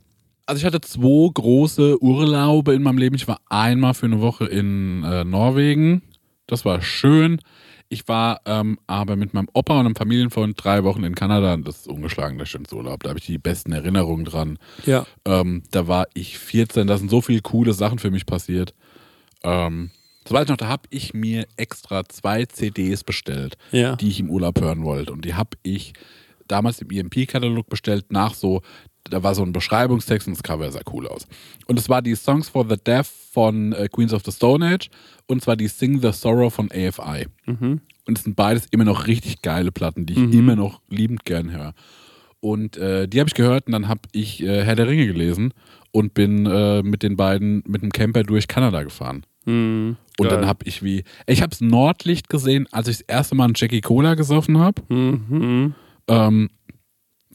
[0.47, 3.17] Also ich hatte zwei große Urlaube in meinem Leben.
[3.17, 6.03] Ich war einmal für eine Woche in äh, Norwegen.
[6.47, 7.41] Das war schön.
[7.89, 11.57] Ich war ähm, aber mit meinem Opa und einem Familienfreund drei Wochen in Kanada.
[11.57, 13.03] Das ist ungeschlagen der schönste Urlaub.
[13.03, 14.59] Da habe ich die besten Erinnerungen dran.
[14.85, 15.07] Ja.
[15.25, 16.87] Ähm, da war ich 14.
[16.87, 18.75] Da sind so viele coole Sachen für mich passiert.
[19.43, 19.91] Ähm,
[20.25, 23.95] das weiß ich noch, da habe ich mir extra zwei CDs bestellt, Ja.
[23.95, 25.13] die ich im Urlaub hören wollte.
[25.13, 25.93] Und die habe ich
[26.49, 28.63] damals im EMP-Katalog bestellt, nach so,
[29.11, 31.27] da war so ein Beschreibungstext und das Cover sah cool aus.
[31.67, 34.89] Und es war die Songs for the Deaf von äh, Queens of the Stone Age
[35.27, 37.27] und zwar die Sing the Sorrow von AFI.
[38.07, 41.51] Und es sind beides immer noch richtig geile Platten, die ich immer noch liebend gern
[41.51, 41.75] höre.
[42.41, 45.53] Und äh, die habe ich gehört und dann habe ich äh, Herr der Ringe gelesen
[45.91, 49.25] und bin äh, mit den beiden mit dem Camper durch Kanada gefahren.
[49.47, 49.97] Mhm.
[50.19, 50.39] Und Geil.
[50.39, 53.55] dann habe ich wie, ich habe das Nordlicht gesehen, als ich das erste Mal einen
[53.57, 54.83] Jackie Cola gesoffen habe.
[54.89, 55.75] Mhm.
[56.09, 56.51] Ähm,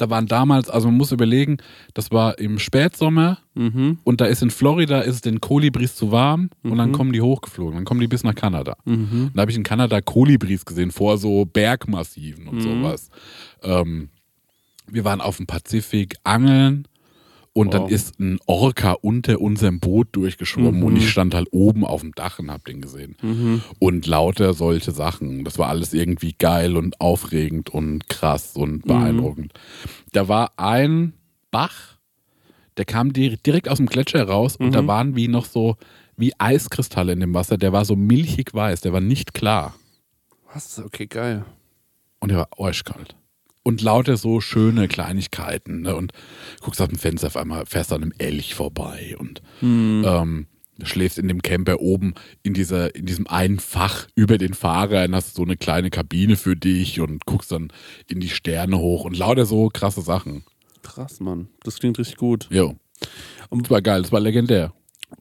[0.02, 1.58] da waren damals, also man muss überlegen,
[1.94, 4.00] das war im Spätsommer Mhm.
[4.06, 7.20] und da ist in Florida ist es den Kolibris zu warm und dann kommen die
[7.22, 8.78] hochgeflogen, dann kommen die bis nach Kanada.
[8.86, 9.26] Mhm.
[9.28, 13.10] Und da habe ich in Kanada Kolibris gesehen vor so Bergmassiven und sowas.
[13.62, 14.10] Ähm,
[14.88, 16.88] wir waren auf dem Pazifik angeln
[17.54, 17.92] und dann Wow.
[17.92, 22.40] ist ein Orca unter unserem Boot durchgeschwommen und ich stand halt oben auf dem Dach
[22.40, 23.62] und hab den gesehen.
[23.80, 25.44] Und lauter solche Sachen.
[25.44, 29.54] Das war alles irgendwie geil und aufregend und krass und beeindruckend.
[30.14, 31.14] Da war ein
[31.52, 31.98] Bach,
[32.78, 35.76] der kam di- direkt aus dem Gletscher raus und da waren wie noch so
[36.16, 37.58] wie Eiskristalle in dem Wasser.
[37.58, 39.76] Der war so milchig weiß, der war nicht klar.
[40.54, 40.80] Was?
[40.80, 41.44] Okay, geil.
[42.22, 43.16] Und der war arschkalt.
[43.63, 45.82] Und lauter so schöne Kleinigkeiten.
[45.82, 45.95] Ne?
[45.95, 46.13] Und
[46.62, 50.47] guckst aus dem Fenster auf einmal, fährst an einem Elch vorbei und ähm,
[50.84, 55.15] schläfst in dem Camper oben in, dieser, in diesem einen Fach über den Fahrer und
[55.15, 57.71] hast so eine kleine Kabine für dich und guckst dann
[58.08, 60.43] in die Sterne hoch und lauter so krasse Sachen.
[60.82, 61.47] Krass, Mann.
[61.63, 62.47] Das klingt richtig gut.
[62.50, 62.76] Jo.
[63.50, 64.74] Und das war geil, das war legendär.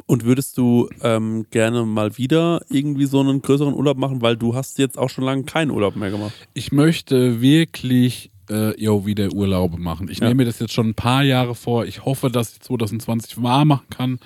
[0.07, 4.55] Und würdest du ähm, gerne mal wieder irgendwie so einen größeren Urlaub machen, weil du
[4.55, 6.33] hast jetzt auch schon lange keinen Urlaub mehr gemacht.
[6.55, 10.09] Ich möchte wirklich äh, jo, wieder Urlaube machen.
[10.11, 10.27] Ich Ja.
[10.29, 11.85] nehme mir das jetzt schon ein paar Jahre vor.
[11.87, 14.19] Ich hoffe, dass ich 2020 wahr machen kann.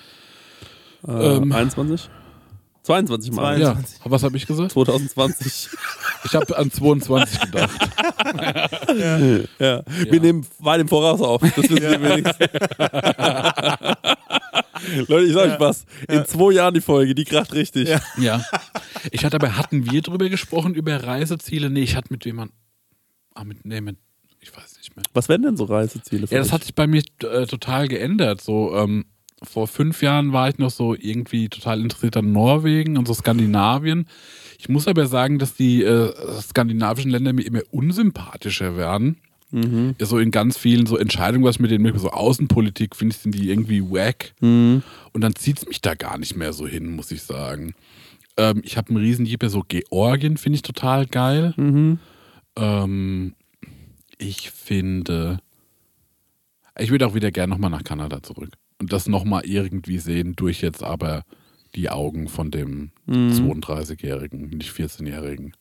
[1.07, 1.51] Äh, Ähm.
[1.51, 2.09] 21?
[2.83, 3.57] 22 Mal.
[3.57, 3.99] 22.
[4.05, 4.71] Ja, was habe ich gesagt?
[4.73, 5.69] 2020.
[6.25, 7.71] Ich habe an 22 gedacht.
[9.59, 9.81] ja.
[9.87, 11.41] Wir nehmen weit im Voraus auf.
[11.41, 12.37] Das wissen wir wenigstens.
[15.07, 15.85] Leute, ich sag euch was.
[16.07, 17.89] In zwei Jahren die Folge, die kracht richtig.
[18.17, 18.43] Ja.
[19.11, 21.69] Ich hatte aber, hatten wir drüber gesprochen, über Reiseziele?
[21.69, 22.51] Nee, ich hatte mit jemand.
[23.33, 23.97] Ah, mit, nee, mit.
[24.45, 25.03] Ich weiß nicht mehr.
[25.13, 26.53] Was wären denn so Reiseziele für Ja, das euch?
[26.53, 28.41] hat sich bei mir äh, total geändert.
[28.41, 29.05] So, ähm,
[29.41, 34.07] vor fünf Jahren war ich noch so irgendwie total interessiert an Norwegen und so Skandinavien.
[34.59, 39.17] Ich muss aber sagen, dass die äh, skandinavischen Länder mir immer unsympathischer werden.
[39.51, 43.15] Ja, so in ganz vielen so Entscheidungen, was ich mit denen mache, so Außenpolitik, finde
[43.15, 44.33] ich, sind die irgendwie wack.
[44.41, 47.73] Und dann zieht es mich da gar nicht mehr so hin, muss ich sagen.
[48.35, 51.53] Ähm, ich habe einen riesen Jeeper, so Georgien finde ich total geil.
[52.57, 53.33] Ähm,
[54.17, 55.39] ich finde,
[56.77, 58.51] ich würde auch wieder gerne nochmal nach Kanada zurück.
[58.79, 61.23] Und das nochmal irgendwie sehen, durch jetzt aber
[61.75, 65.53] die Augen von dem 32-Jährigen, nicht 14-Jährigen.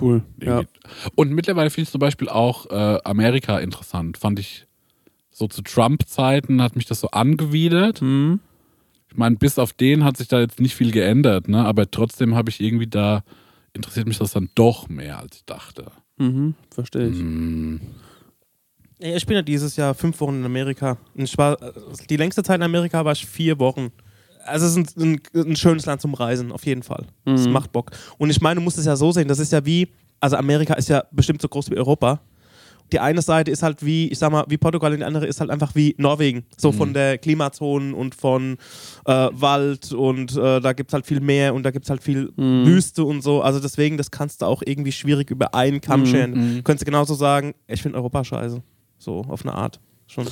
[0.00, 0.22] cool.
[0.42, 0.62] Ja.
[1.14, 4.18] Und mittlerweile finde ich zum Beispiel auch äh, Amerika interessant.
[4.18, 4.66] Fand ich
[5.30, 8.02] so zu Trump-Zeiten hat mich das so angewidert.
[8.02, 8.40] Mhm.
[9.08, 11.64] Ich meine, bis auf den hat sich da jetzt nicht viel geändert, ne?
[11.64, 13.24] aber trotzdem habe ich irgendwie da,
[13.72, 15.90] interessiert mich das dann doch mehr, als ich dachte.
[16.20, 17.18] Mhm, verstehe ich.
[18.98, 20.98] Ja, Ich bin ja dieses Jahr fünf Wochen in Amerika.
[21.36, 21.72] War, äh,
[22.08, 23.90] die längste Zeit in Amerika war ich vier Wochen.
[24.44, 27.06] Also es ist ein, ein, ein schönes Land zum Reisen, auf jeden Fall.
[27.26, 27.52] Es Mhm.
[27.52, 27.90] macht Bock.
[28.18, 29.88] Und ich meine, du musst es ja so sehen, das ist ja wie,
[30.20, 32.20] also Amerika ist ja bestimmt so groß wie Europa.
[32.92, 35.40] Die eine Seite ist halt wie, ich sag mal, wie Portugal und die andere ist
[35.40, 36.44] halt einfach wie Norwegen.
[36.56, 38.56] So von der Klimazonen und von
[39.06, 42.02] äh, Wald und äh, da gibt es halt viel Meer und da gibt es halt
[42.02, 43.42] viel Wüste und so.
[43.42, 46.62] Also deswegen, das kannst du auch irgendwie schwierig über einen Kamm scheren.
[46.64, 48.62] Könntest du genauso sagen, ich finde Europa scheiße.
[48.98, 49.80] So, auf eine Art.
[50.06, 50.26] Schon.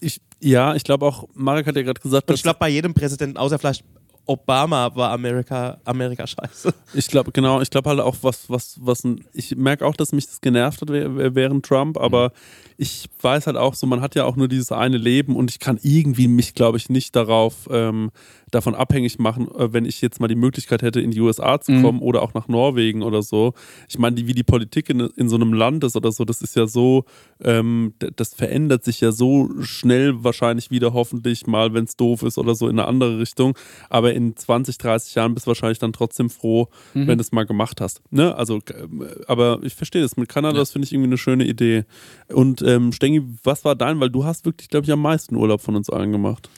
[0.00, 2.68] Ich Ja, ich glaube auch, Marek hat ja gerade gesagt, Und dass ich glaube, bei
[2.68, 3.84] jedem Präsidenten, außer vielleicht
[4.26, 6.74] Obama, war Amerika, Amerika scheiße.
[6.94, 10.26] Ich glaube, genau, ich glaube halt auch, was, was, was ich merke auch, dass mich
[10.26, 12.32] das genervt hat während Trump, aber
[12.76, 15.60] ich weiß halt auch so, man hat ja auch nur dieses eine Leben und ich
[15.60, 18.10] kann irgendwie mich, glaube ich, nicht darauf ähm,
[18.50, 21.80] davon abhängig machen, äh, wenn ich jetzt mal die Möglichkeit hätte, in die USA zu
[21.80, 23.54] kommen oder auch nach Norwegen oder so.
[23.88, 26.42] Ich meine, die, wie die Politik in, in so einem Land ist oder so, das
[26.42, 27.04] ist ja so,
[27.42, 32.38] ähm, das verändert sich ja so schnell wahrscheinlich wieder hoffentlich mal, wenn es doof ist
[32.38, 33.56] oder so in eine andere Richtung.
[33.88, 37.46] Aber in 20, 30 Jahren bist du wahrscheinlich dann trotzdem froh, wenn du es mal
[37.46, 38.00] gemacht hast.
[38.10, 38.34] Ne?
[38.34, 41.84] Also, ähm, aber ich verstehe das mit Kanada, das finde ich irgendwie eine schöne Idee.
[42.28, 44.00] Und ähm, Stengi, was war dein?
[44.00, 46.48] Weil du hast wirklich, glaube ich, am meisten Urlaub von uns allen gemacht.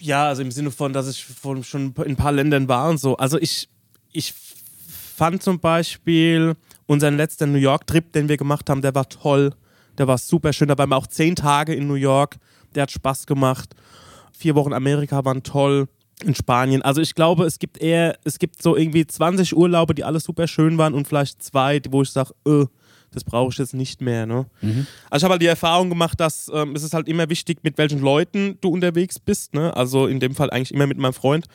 [0.00, 2.98] Ja, also im Sinne von, dass ich von, schon in ein paar Ländern war und
[2.98, 3.16] so.
[3.16, 3.68] Also ich,
[4.12, 4.32] ich
[5.16, 6.54] fand zum Beispiel
[6.86, 9.52] unseren letzten New York-Trip, den wir gemacht haben, der war toll.
[9.98, 10.68] Der war super schön.
[10.68, 12.36] Da waren wir auch zehn Tage in New York.
[12.74, 13.74] Der hat Spaß gemacht.
[14.32, 15.88] Vier Wochen Amerika waren toll.
[16.24, 16.82] In Spanien.
[16.82, 20.46] Also ich glaube, es gibt eher, es gibt so irgendwie 20 Urlaube, die alle super
[20.46, 22.66] schön waren und vielleicht zwei, wo ich sage, äh,
[23.12, 24.26] das brauche ich jetzt nicht mehr.
[24.26, 24.46] Ne?
[25.10, 27.76] Also ich habe halt die Erfahrung gemacht, dass ähm, es ist halt immer wichtig, mit
[27.78, 29.54] welchen Leuten du unterwegs bist.
[29.54, 29.76] Ne?
[29.76, 31.46] Also in dem Fall eigentlich immer mit meinem Freund.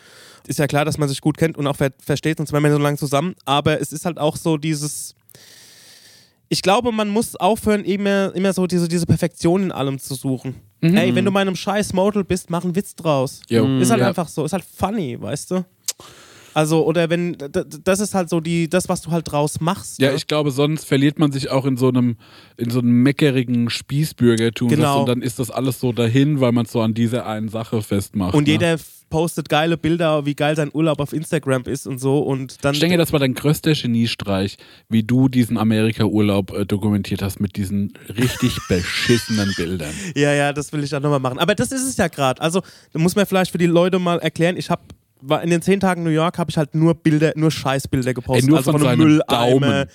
[0.48, 2.72] Ist ja klar, dass man sich gut kennt und auch ver versteht, sonst wären wir
[2.72, 3.36] so lange zusammen.
[3.46, 5.16] Aber es ist halt auch so dieses.
[6.56, 10.56] Ich glaube, man muss aufhören, immer, immer so diese, diese Perfektion in allem zu suchen.
[10.80, 13.42] Ey, wenn du mal in einem scheiß Model bist, mach einen Witz draus.
[13.50, 13.78] Jo.
[13.80, 14.08] Ist halt Ja.
[14.08, 15.66] einfach so, ist halt funny, weißt du?
[16.54, 17.36] Also, oder wenn,
[17.84, 20.00] das ist halt so die, das, was du halt draus machst.
[20.00, 20.16] Ja, ne?
[20.16, 22.16] ich glaube, sonst verliert man sich auch in so einem,
[22.56, 24.70] in so einem meckerigen Spießbürgertum.
[24.70, 25.02] Genau.
[25.02, 27.82] Und dann ist das alles so dahin, weil man es so an dieser einen Sache
[27.82, 28.34] festmacht.
[28.34, 28.54] Und ne?
[28.54, 28.78] jeder
[29.10, 32.20] postet geile Bilder, wie geil sein Urlaub auf Instagram ist und so.
[32.20, 32.74] Und dann.
[32.74, 34.58] Ich denke, das war dein größter Geniestreich,
[34.90, 39.94] wie du diesen Amerika-Urlaub äh, dokumentiert hast mit diesen richtig beschissenen Bildern.
[40.16, 41.40] ja, ja, das will ich auch nochmal machen.
[41.40, 42.42] Aber das ist es ja gerade.
[42.42, 42.62] Also,
[42.94, 44.84] da muss man vielleicht für die Leute mal erklären, ich habe
[45.42, 48.44] in den zehn Tagen New York habe ich halt nur Bilder, nur Scheißbilder gepostet.
[48.44, 49.60] Ey, nur also von von einem Mülleimer.
[49.60, 49.86] Daumen.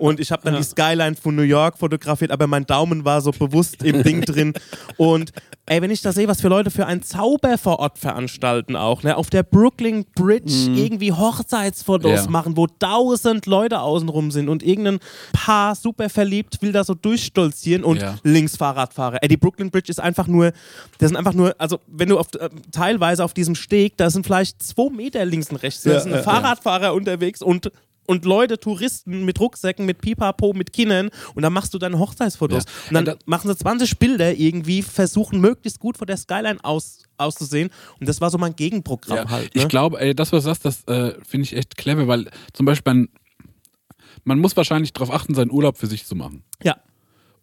[0.00, 3.32] Und ich habe dann die Skyline von New York fotografiert, aber mein Daumen war so
[3.32, 4.54] bewusst im Ding drin.
[4.96, 5.30] Und
[5.70, 9.04] ey, wenn ich da sehe, was für Leute für einen Zauber vor Ort veranstalten auch,
[9.04, 9.16] ne?
[9.16, 12.30] Auf der Brooklyn Bridge irgendwie Hochzeitsfotos Ja.
[12.30, 14.98] machen, wo tausend Leute außenrum sind und irgendein
[15.32, 18.16] Paar super verliebt will da so durchstolzieren und Ja.
[18.24, 19.18] links Fahrradfahrer.
[19.22, 20.52] Ey, die Brooklyn Bridge ist einfach nur,
[20.98, 24.26] das sind einfach nur, also wenn du auf, äh, teilweise auf diesem Steg, da sind
[24.26, 27.70] vielleicht zwei Meter links und rechts, da Ja, sind Fahrradfahrer unterwegs und
[28.10, 32.64] und Leute, Touristen mit Rucksäcken, mit Pipapo, mit Kindern und dann machst du deine Hochzeitsfotos.
[32.64, 32.70] Ja.
[32.88, 36.58] Und dann Ja, da- machen sie 20 Bilder irgendwie, versuchen möglichst gut vor der Skyline
[36.62, 37.70] aus, auszusehen
[38.00, 39.54] und das war so mein Gegenprogramm Ja, halt.
[39.54, 39.62] Ne?
[39.62, 42.92] Ich glaube, das, was du sagst, das äh, finde ich echt clever, weil zum Beispiel
[42.92, 43.08] man,
[44.24, 46.42] man muss wahrscheinlich darauf achten, seinen Urlaub für sich zu machen.
[46.62, 46.76] ja.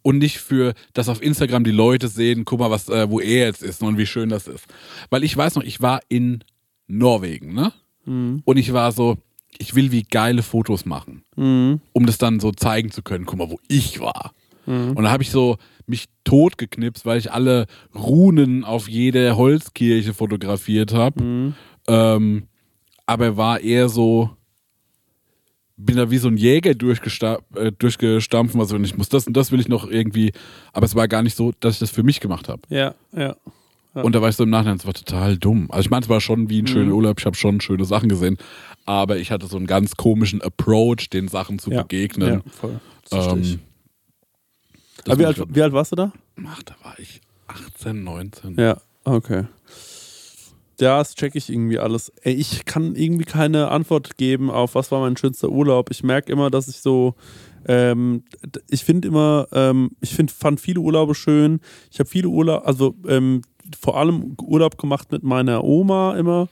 [0.02, 3.46] Und nicht für, dass auf Instagram die Leute sehen, guck mal, was, äh, wo er
[3.46, 4.64] jetzt ist und wie schön das ist.
[5.10, 6.44] Weil ich weiß noch, ich war in
[6.86, 7.72] Norwegen, ne?
[8.06, 9.18] Und ich war so,
[9.58, 13.50] ich will wie geile Fotos machen, um das dann so zeigen zu können, guck mal,
[13.50, 14.32] wo ich war.
[14.66, 20.92] Und da habe ich so mich totgeknipst, weil ich alle Runen auf jede Holzkirche fotografiert
[20.92, 21.54] habe.
[21.86, 22.42] Ähm,
[23.06, 24.30] aber war eher so,
[25.78, 29.50] bin da wie so ein Jäger durchgesta äh, durchgestampft, also ich muss das und das
[29.50, 30.32] will ich noch irgendwie,
[30.74, 32.62] aber es war gar nicht so, dass ich das für mich gemacht habe.
[32.68, 33.34] Ja, ja.
[33.94, 34.02] Ja.
[34.02, 35.68] Und da war ich so im Nachhinein, es war total dumm.
[35.70, 38.10] Also ich meine, es war schon wie ein schöner Urlaub, ich habe schon schöne Sachen
[38.10, 38.36] gesehen,
[38.88, 41.82] aber ich hatte so einen ganz komischen Approach, den Sachen zu ja.
[41.82, 42.42] begegnen.
[42.46, 42.80] Ja, voll.
[43.12, 43.60] Ähm,
[45.04, 46.12] Aber wie, alt, wie alt warst du da?
[46.46, 48.56] Ach, da war ich 18, 19.
[48.56, 49.44] Ja, okay.
[50.78, 52.10] Das check ich irgendwie alles.
[52.22, 55.90] Ey, ich kann irgendwie keine Antwort geben auf, was war mein schönster Urlaub.
[55.90, 57.14] Ich merke immer, dass ich so,
[57.66, 58.22] ähm,
[58.70, 61.60] ich finde immer, ähm, ich find, fand viele Urlaube schön.
[61.90, 63.42] Ich habe viele Urlaub, also ähm,
[63.78, 66.48] vor allem Urlaub gemacht mit meiner Oma immer.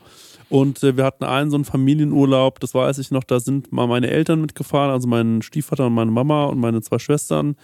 [0.48, 3.86] Und äh, wir hatten einen so einen Familienurlaub, das weiß ich noch, da sind mal
[3.86, 7.56] meine Eltern mitgefahren, also mein Stiefvater und meine Mama und meine zwei Schwestern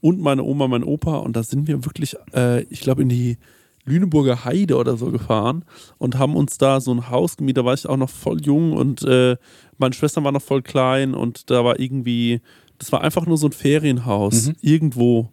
[0.00, 1.16] und meine Oma, mein Opa.
[1.16, 3.38] Und da sind wir wirklich, äh, ich glaube, in die
[3.86, 5.64] Lüneburger Heide oder so gefahren
[5.98, 7.58] und haben uns da so ein Haus gemietet.
[7.58, 9.36] Da war ich auch noch voll jung und äh,
[9.78, 12.40] meine Schwestern waren noch voll klein und da war irgendwie,
[12.78, 15.30] das war einfach nur so ein Ferienhaus irgendwo.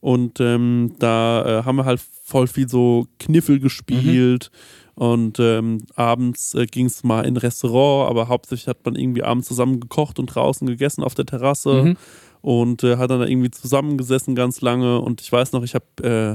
[0.00, 4.50] Und ähm, da äh, haben wir halt voll viel so Kniffel gespielt.
[4.94, 9.22] Und ähm, abends äh, ging es mal in ein Restaurant, aber hauptsächlich hat man irgendwie
[9.24, 11.96] abends zusammen gekocht und draußen gegessen auf der Terrasse Mhm.
[12.42, 15.00] und äh, hat dann da irgendwie zusammengesessen ganz lange.
[15.00, 15.84] Und ich weiß noch, ich habe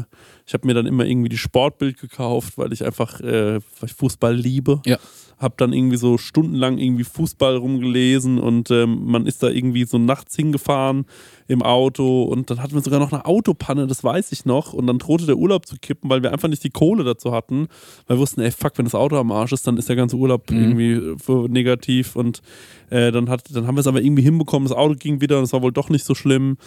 [0.08, 3.62] äh, ich hab mir dann immer irgendwie die Sportbild gekauft, weil ich einfach äh, weil
[3.90, 4.82] ich Fußball liebe.
[4.86, 4.98] Ja.
[5.40, 9.98] Habe dann irgendwie so stundenlang irgendwie Fußball rumgelesen und ähm, man ist da irgendwie so
[9.98, 11.06] nachts hingefahren
[11.48, 14.74] im Auto und dann hatten wir sogar noch eine Autopanne, das weiß ich noch.
[14.74, 17.68] Und dann drohte der Urlaub zu kippen, weil wir einfach nicht die Kohle dazu hatten,
[18.06, 20.18] weil wir wussten, ey fuck, wenn das Auto am Arsch ist, dann ist der ganze
[20.18, 22.16] Urlaub irgendwie äh, negativ.
[22.16, 22.42] Und
[22.90, 25.46] äh, dann, hat, dann haben wir es aber irgendwie hinbekommen, das Auto ging wieder und
[25.46, 26.58] es war wohl doch nicht so schlimm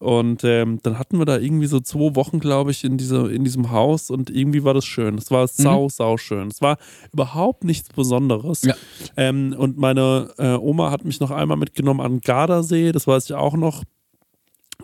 [0.00, 3.44] und ähm, dann hatten wir da irgendwie so zwei Wochen, glaube ich, in, diese, in
[3.44, 5.18] diesem Haus und irgendwie war das schön.
[5.18, 6.48] Es war sau, sau schön.
[6.48, 6.78] Es war
[7.12, 8.62] überhaupt nichts Besonderes.
[8.62, 8.74] Ja.
[9.18, 13.34] Ähm, und meine äh, Oma hat mich noch einmal mitgenommen an Gardasee, das weiß ich
[13.34, 13.84] auch noch.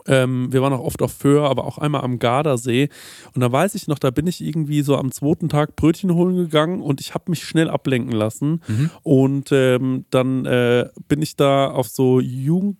[0.06, 2.90] Ähm, wir waren auch oft auf Föhr, aber auch einmal am Gardasee.
[3.34, 6.36] Und da weiß ich noch, da bin ich irgendwie so am zweiten Tag Brötchen holen
[6.36, 8.60] gegangen und ich habe mich schnell ablenken lassen.
[9.02, 12.76] Und ähm, dann äh, bin ich da auf so Jugend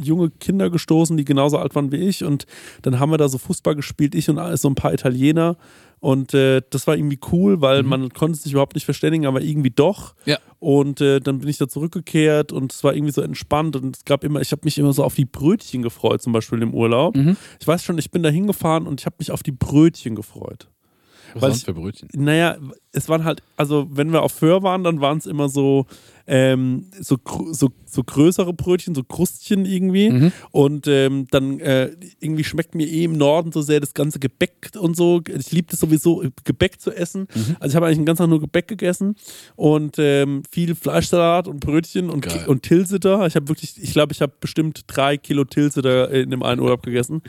[0.00, 2.24] junge Kinder gestoßen, die genauso alt waren wie ich.
[2.24, 2.46] Und
[2.82, 5.56] dann haben wir da so Fußball gespielt, ich und so ein paar Italiener.
[6.00, 9.70] Und äh, das war irgendwie cool, weil man konnte sich überhaupt nicht verständigen, aber irgendwie
[9.70, 10.14] doch.
[10.24, 10.38] Ja.
[10.58, 13.76] Und äh, dann bin ich da zurückgekehrt und es war irgendwie so entspannt.
[13.76, 16.60] Und es gab immer, ich habe mich immer so auf die Brötchen gefreut, zum Beispiel
[16.60, 17.14] im Urlaub.
[17.60, 20.68] Ich weiß schon, ich bin da hingefahren und ich habe mich auf die Brötchen gefreut.
[21.40, 22.08] Was ich- für Brötchen?
[22.14, 22.56] Naja,
[22.92, 25.86] es waren halt, also wenn wir auf Föhr waren, dann waren es immer so,
[26.26, 27.16] ähm, so,
[27.52, 30.30] so, so größere Brötchen, so Krustchen irgendwie.
[30.50, 31.90] Und ähm, dann äh,
[32.20, 35.22] irgendwie schmeckt mir eh im Norden so sehr das ganze Gebäck und so.
[35.26, 37.26] Ich liebe das sowieso, Gebäck zu essen.
[37.60, 39.16] Also ich habe eigentlich den ganzen Tag nur Gebäck gegessen
[39.56, 42.44] und ähm, viel Fleischsalat und Brötchen und, Geil.
[42.46, 43.26] und Tilsiter.
[43.26, 46.82] Ich habe wirklich, ich glaube, ich habe bestimmt drei Kilo Tilsiter in dem einen Urlaub
[46.82, 47.22] gegessen.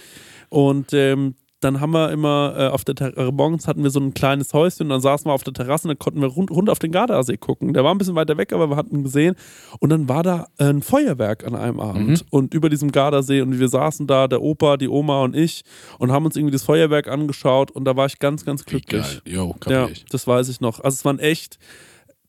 [0.50, 4.00] Und ähm, dann haben wir immer äh, auf der Ter äh, morgens hatten wir so
[4.00, 6.52] ein kleines Häuschen und dann saßen wir auf der Terrasse und dann konnten wir rund,
[6.52, 7.74] rund auf den Gardasee gucken.
[7.74, 9.36] Der war ein bisschen weiter weg, aber wir hatten ihn gesehen.
[9.80, 13.68] Und dann war da ein Feuerwerk an einem Abend und über diesem Gardasee und wir
[13.70, 15.64] saßen da, der Opa, die Oma und ich
[16.00, 19.22] und haben uns irgendwie das Feuerwerk angeschaut und da war ich ganz, ganz glücklich.
[19.26, 20.06] Jo, Ja, ich.
[20.06, 20.80] das weiß ich noch.
[20.80, 21.58] Also es waren echt.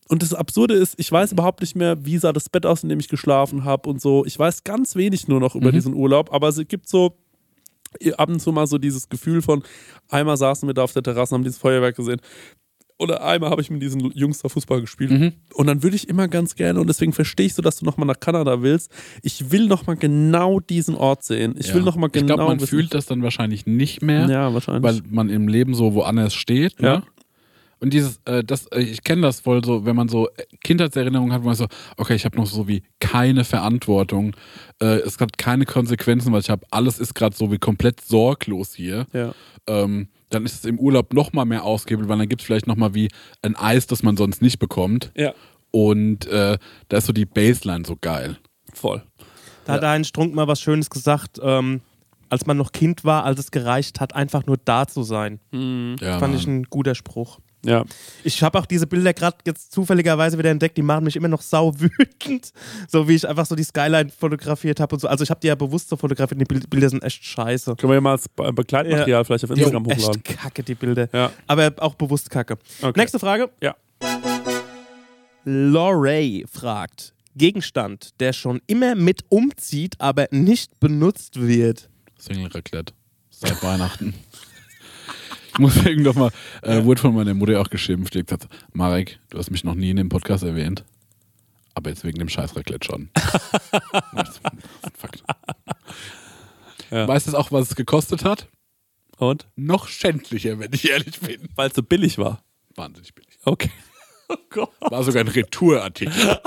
[0.06, 2.90] Und das Absurde ist, ich weiß überhaupt nicht mehr, wie sah das Bett aus, in
[2.90, 4.26] dem ich geschlafen habe und so.
[4.26, 5.72] Ich weiß ganz wenig nur noch über Mhm.
[5.74, 7.16] diesen Urlaub, aber es gibt so
[8.16, 9.62] ab und zu mal so dieses Gefühl von,
[10.08, 12.20] einmal saßen wir da auf der Terrasse und haben dieses Feuerwerk gesehen.
[12.96, 15.10] Oder einmal habe ich mit diesen Jungs da Fußball gespielt.
[15.10, 15.32] Mhm.
[15.54, 18.06] Und dann würde ich immer ganz gerne, und deswegen verstehe ich so, dass du nochmal
[18.06, 18.92] nach Kanada willst.
[19.22, 21.56] Ich will nochmal genau diesen Ort sehen.
[21.58, 21.86] Ich will Ja.
[21.86, 24.84] nochmal genau Ich glaube, man wissen- fühlt das dann wahrscheinlich nicht mehr, Ja, wahrscheinlich.
[24.84, 26.80] weil man im Leben so woanders steht.
[26.80, 26.98] Ja.
[26.98, 27.02] Ne?
[27.84, 30.28] Und dieses, äh, das, äh, ich kenne das voll so, wenn man so
[30.64, 31.66] Kindheitserinnerungen hat, wo man so,
[31.98, 34.34] okay, ich habe noch so wie keine Verantwortung,
[34.80, 38.74] äh, es hat keine Konsequenzen, weil ich habe, alles ist gerade so wie komplett sorglos
[38.74, 39.06] hier.
[39.12, 39.32] ja.
[39.66, 42.66] Ähm, dann ist es im Urlaub noch mal mehr ausgehebelt, weil dann gibt es vielleicht
[42.66, 43.08] noch mal wie
[43.42, 45.12] ein Eis, das man sonst nicht bekommt.
[45.14, 45.32] ja,
[45.70, 48.38] Und äh, da ist so die Baseline so geil.
[48.72, 49.02] voll.
[49.66, 51.82] Da hat Heinz Strunk mal was Schönes gesagt, ähm,
[52.30, 55.38] als man noch Kind war, als es gereicht hat, einfach nur da zu sein.
[56.00, 56.56] Ja, Fand ich Mann.
[56.60, 57.38] ein guter Spruch.
[57.64, 57.84] Ja.
[58.22, 61.42] Ich habe auch diese Bilder gerade jetzt zufälligerweise wieder entdeckt, die machen mich immer noch
[61.42, 62.50] sau wütend.
[62.88, 65.08] So wie ich einfach so die Skyline fotografiert habe und so.
[65.08, 67.74] Also ich habe die ja bewusst so fotografiert, die Bild- Bilder sind echt scheiße.
[67.76, 69.24] Können wir ja mal als Be- Begleitmaterial Ja.
[69.24, 70.22] vielleicht auf Die Instagram sind hochladen.
[70.26, 71.08] echt kacke, die Bilder.
[71.12, 71.30] Ja.
[71.46, 72.58] Aber auch bewusst kacke.
[72.82, 73.00] Okay.
[73.00, 73.50] Nächste Frage.
[73.62, 73.74] Ja.
[75.44, 81.88] Lorray fragt: Gegenstand, der schon immer mit umzieht, aber nicht benutzt wird.
[82.18, 82.92] Single Raclette.
[83.30, 84.14] Seit Weihnachten.
[85.56, 86.30] Ich muss irgendwann noch mal,
[86.62, 88.14] äh, wurde von meiner Mutter auch geschimpft.
[88.14, 90.84] Die hat gesagt, Marek, du hast mich noch nie in dem Podcast erwähnt.
[91.74, 93.08] Aber jetzt wegen dem scheiß Raclette schon.
[94.96, 95.22] Fakt.
[96.90, 97.06] Ja.
[97.06, 98.48] Weißt du auch, was es gekostet hat?
[99.18, 99.46] Und?
[99.54, 101.48] Noch schändlicher, wenn ich ehrlich bin.
[101.54, 102.42] Weil es so billig war.
[102.74, 103.38] Wahnsinnig billig.
[103.44, 103.70] Okay.
[104.26, 104.70] Oh Gott.
[104.80, 106.40] War sogar ein Retourartikel.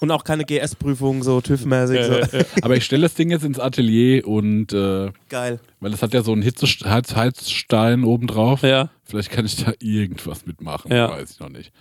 [0.00, 2.04] Und auch keine GS-Prüfung, so TÜV-mäßig.
[2.04, 2.38] So.
[2.62, 5.60] Aber ich stelle das Ding jetzt ins Atelier und äh, Geil.
[5.80, 8.62] weil es hat ja so einen Hitze Heiz Heizstein obendrauf.
[8.62, 8.90] Ja.
[9.04, 11.10] Vielleicht kann ich da irgendwas mitmachen, Ja.
[11.10, 11.72] weiß ich noch nicht.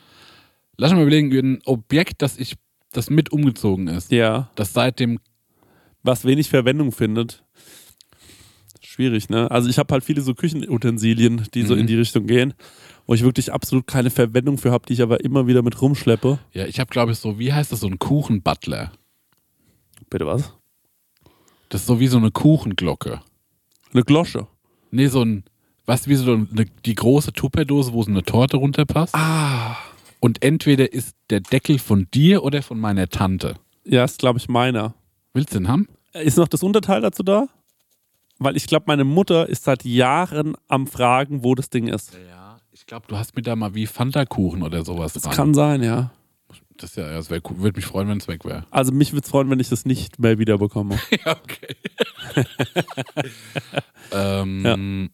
[0.78, 2.56] Lass mich mal überlegen, ein Objekt, das ich,
[2.92, 4.50] das mit umgezogen ist, Ja.
[4.56, 5.20] das seit dem,
[6.04, 7.44] Was wenig Verwendung findet.
[8.96, 9.52] Schwierig, ne?
[9.52, 11.82] Also ich habe halt viele so Küchenutensilien, die so Mhm.
[11.82, 12.54] in die Richtung gehen,
[13.06, 16.40] wo ich wirklich absolut keine Verwendung für habe, die ich aber immer wieder mit rumschleppe.
[16.54, 18.94] ja, ich habe glaube ich so, wie heißt das, so ein Kuchenbutler.
[20.10, 20.54] Bitte was?
[21.68, 23.22] Das ist so wie so eine Kuchenglocke.
[23.94, 24.48] Eine Glosche.
[24.92, 25.44] Nee, so ein,
[25.88, 26.48] weißt du, wie so eine,
[26.86, 29.14] die große Tupperdose, wo so eine Torte runterpasst.
[29.14, 29.76] Ah.
[30.22, 33.56] Und entweder ist der Deckel von dir oder von meiner Tante.
[33.84, 34.94] Ja, ist glaube ich meiner.
[35.34, 35.90] Willst du den haben?
[36.14, 37.48] Ist noch das Unterteil dazu da?
[38.38, 42.18] Weil ich glaube, meine Mutter ist seit Jahren am Fragen, wo das Ding ist.
[42.30, 45.34] Ja, ich glaube, du hast mir da mal wie Fanta-Kuchen oder sowas Das dran.
[45.34, 46.12] kann sein, ja.
[46.78, 47.42] Das ja, das cool.
[47.60, 48.66] Würde mich freuen, wenn es weg wäre.
[48.70, 51.00] Also mich würde es freuen, wenn ich das nicht mehr wiederbekomme.
[51.26, 51.76] ja, okay.
[54.12, 55.10] ähm,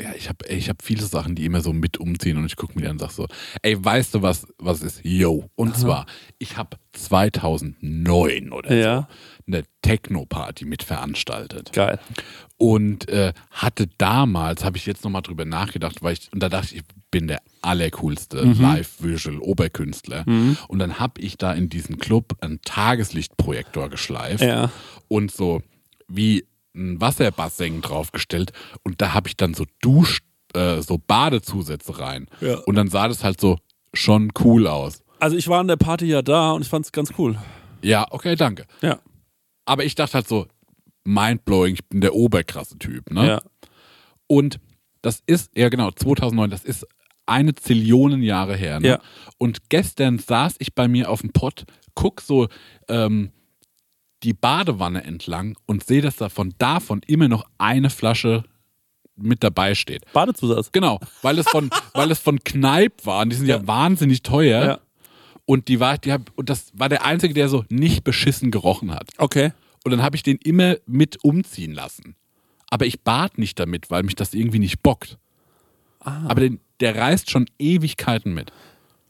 [0.00, 2.74] Ja, ich habe ich hab viele Sachen, die immer so mit umziehen und ich gucke
[2.74, 3.26] mir die an und sage so,
[3.62, 5.00] ey, weißt du, was, was ist?
[5.04, 5.44] Yo.
[5.56, 6.06] Und zwar,
[6.38, 9.00] ich habe 2009 oder Ja.
[9.02, 9.06] so
[9.52, 11.72] eine Techno-Party mit veranstaltet.
[11.72, 11.98] Geil.
[12.56, 16.66] Und äh, hatte damals, habe ich jetzt nochmal drüber nachgedacht, weil ich, und da dachte
[16.74, 18.60] ich, ich bin der allercoolste Mhm.
[18.60, 20.24] Live-Visual-Oberkünstler.
[20.68, 24.70] Und dann habe ich da in diesem Club einen Tageslichtprojektor geschleift Ja.
[25.08, 25.62] und so
[26.08, 28.52] wie ein Wasserbassin draufgestellt
[28.84, 30.20] und da habe ich dann so Dusch,
[30.54, 32.26] äh, so Badezusätze rein.
[32.40, 32.58] Ja.
[32.58, 33.58] Und dann sah das halt so
[33.92, 35.02] schon cool aus.
[35.18, 37.36] Also ich war an der Party ja da und ich fand es ganz cool.
[37.82, 38.66] Ja, okay, danke.
[38.82, 39.00] Ja.
[39.70, 40.48] Aber ich dachte halt so,
[41.04, 43.24] mindblowing, ich bin der oberkrasse Typ, ne?
[43.24, 43.42] Ja.
[44.26, 44.58] Und
[45.00, 46.84] das ist, ja genau, 2009, das ist
[47.24, 48.80] eine Zillionen Jahre her.
[48.80, 48.88] Ne?
[48.88, 49.00] Ja.
[49.38, 52.48] Und gestern saß ich bei mir auf dem Pott, guck so
[52.88, 53.30] ähm,
[54.24, 58.42] die Badewanne entlang und sehe, dass da von davon immer noch eine Flasche
[59.14, 60.04] mit dabei steht.
[60.12, 60.72] Badezusatz.
[60.72, 63.66] Genau, weil es von, weil es von Kneipp waren, die sind ja, Ja.
[63.68, 64.64] wahnsinnig teuer.
[64.64, 64.80] Ja.
[65.46, 68.92] Und die war, die hab, und das war der einzige, der so nicht beschissen gerochen
[68.92, 69.08] hat.
[69.18, 69.52] Okay.
[69.84, 72.14] Und dann habe ich den immer mit umziehen lassen.
[72.70, 75.18] Aber ich bat nicht damit, weil mich das irgendwie nicht bockt.
[76.00, 76.26] Ah.
[76.28, 78.52] Aber den, der reißt schon Ewigkeiten mit.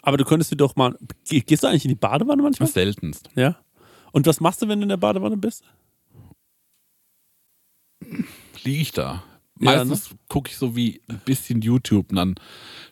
[0.03, 0.97] Aber du könntest dir doch mal.
[1.29, 2.69] Ge- Gehst du eigentlich in die Badewanne manchmal?
[2.69, 3.29] Seltenst.
[3.35, 3.59] Ja.
[4.13, 5.63] Und was machst du, wenn du in der Badewanne bist?
[8.65, 9.23] Liege ich da.
[9.61, 12.35] Ja, Meistens gucke ich so wie ein bisschen YouTube und dann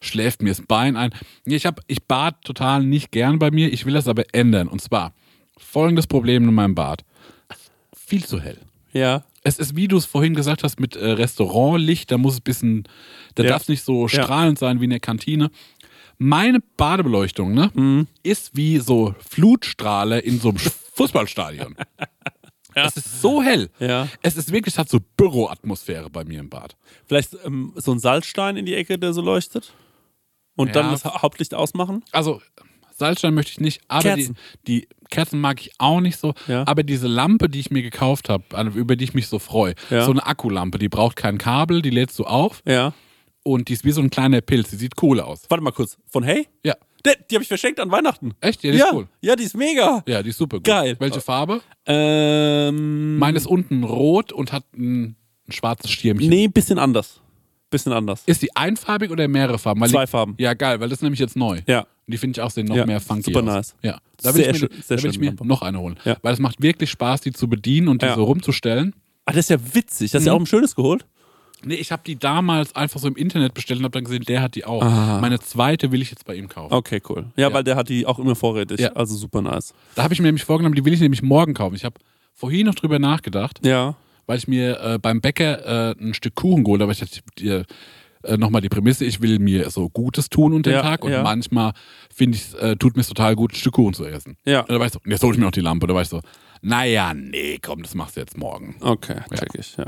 [0.02, 1.10] schläft mir das Bein ein.
[1.46, 4.68] Ich, hab, ich bad total nicht gern bei mir, ich will das aber ändern.
[4.68, 5.14] Und zwar
[5.56, 7.04] folgendes Problem in meinem Bad.
[8.08, 8.58] Viel zu hell.
[8.92, 9.24] Ja.
[9.44, 12.44] Es ist, wie du es vorhin gesagt hast, mit äh, Restaurantlicht, da muss es ein
[12.44, 12.84] bisschen,
[13.34, 13.50] da Ja.
[13.50, 14.22] darf es nicht so Ja.
[14.24, 15.50] strahlend sein wie in der Kantine.
[16.16, 18.06] Meine Badebeleuchtung ne, Mhm.
[18.22, 20.58] ist wie so Flutstrahle in so einem
[20.94, 21.76] Fußballstadion.
[22.74, 23.70] Es ist so hell.
[23.80, 24.06] Ja.
[24.22, 26.76] Es ist wirklich, es hat so Büroatmosphäre bei mir im Bad.
[27.06, 29.72] Vielleicht ähm, so ein Salzstein in die Ecke, der so leuchtet.
[30.54, 30.74] Und Ja.
[30.74, 32.04] dann das Ha- Hauptlicht ausmachen.
[32.12, 32.40] Also,
[32.94, 34.14] Salzstein möchte ich nicht, aber.
[34.14, 34.32] Die,
[34.68, 36.34] die Kerzen mag ich auch nicht so.
[36.46, 36.66] Ja.
[36.66, 38.44] Aber diese Lampe, die ich mir gekauft habe,
[38.74, 40.04] über die ich mich so freue, Ja.
[40.04, 42.92] so eine Akkulampe, die braucht kein Kabel, die lädst du auf Ja.
[43.42, 45.42] und die ist wie so ein kleiner Pilz, die sieht cool aus.
[45.48, 45.96] Warte mal kurz.
[46.10, 46.46] Von Hey?
[46.64, 46.74] Ja.
[47.04, 48.32] Der, die habe ich verschenkt an Weihnachten.
[48.40, 48.62] Echt?
[48.64, 48.86] Ja, die ja.
[48.86, 49.08] ist cool.
[49.20, 50.02] Ja, die ist mega.
[50.08, 50.64] Ja, die ist super gut.
[50.64, 50.96] Geil.
[50.98, 51.60] Welche Farbe?
[51.86, 53.18] Ähm.
[53.18, 55.14] Meine ist unten rot und hat ein,
[55.46, 56.28] ein schwarzes Stürmchen.
[56.28, 57.20] Nee, bisschen anders.
[57.70, 58.22] Bisschen anders.
[58.26, 59.80] Ist die einfarbig oder mehrere Farben?
[59.80, 60.34] Weil Zwei die, Farben.
[60.38, 61.60] Ja, geil, weil das ist nämlich jetzt neu.
[61.66, 61.86] Ja.
[62.08, 63.44] Und die finde ich auch sehen noch Ja, mehr funky super aus.
[63.44, 63.74] nice.
[63.82, 63.98] Ja.
[64.22, 65.98] Da will Sehr ich mir, schön- sehr will ich mir noch eine holen.
[66.06, 66.16] Ja.
[66.22, 68.14] Weil es macht wirklich Spaß, die zu bedienen und die Ja.
[68.14, 68.94] so rumzustellen.
[69.26, 70.14] Ah, das ist ja witzig.
[70.14, 71.04] Hast du ja auch ein schönes geholt?
[71.64, 74.40] Nee, ich habe die damals einfach so im Internet bestellt und habe dann gesehen, der
[74.40, 74.82] hat die auch.
[74.82, 75.18] Ah.
[75.20, 76.72] Meine zweite will ich jetzt bei ihm kaufen.
[76.72, 77.26] Okay, cool.
[77.36, 77.52] Ja, Ja.
[77.52, 78.80] weil der hat die auch immer vorrätig.
[78.80, 78.92] Ja.
[78.92, 79.74] Also super nice.
[79.94, 81.74] Da habe ich mir nämlich vorgenommen, die will ich nämlich morgen kaufen.
[81.74, 81.96] Ich habe
[82.32, 83.96] vorhin noch drüber nachgedacht, Ja.
[84.26, 86.92] weil ich mir äh, beim Bäcker äh, ein Stück Kuchen geholt habe.
[86.92, 87.66] Ich dachte,
[88.22, 91.12] äh, nochmal die Prämisse, ich will mir so Gutes tun unter den Ja, Tag und
[91.12, 91.22] ja.
[91.22, 91.72] manchmal
[92.14, 94.36] finde ich, äh, tut mir total gut, ein Stück Kuchen zu essen.
[94.44, 94.60] Ja.
[94.60, 95.86] Und da war ich so, und jetzt hole ich mir noch die Lampe.
[95.86, 96.20] Da war ich so,
[96.62, 98.76] naja, nee, komm, das machst du jetzt morgen.
[98.80, 99.86] Okay, check ich, ja.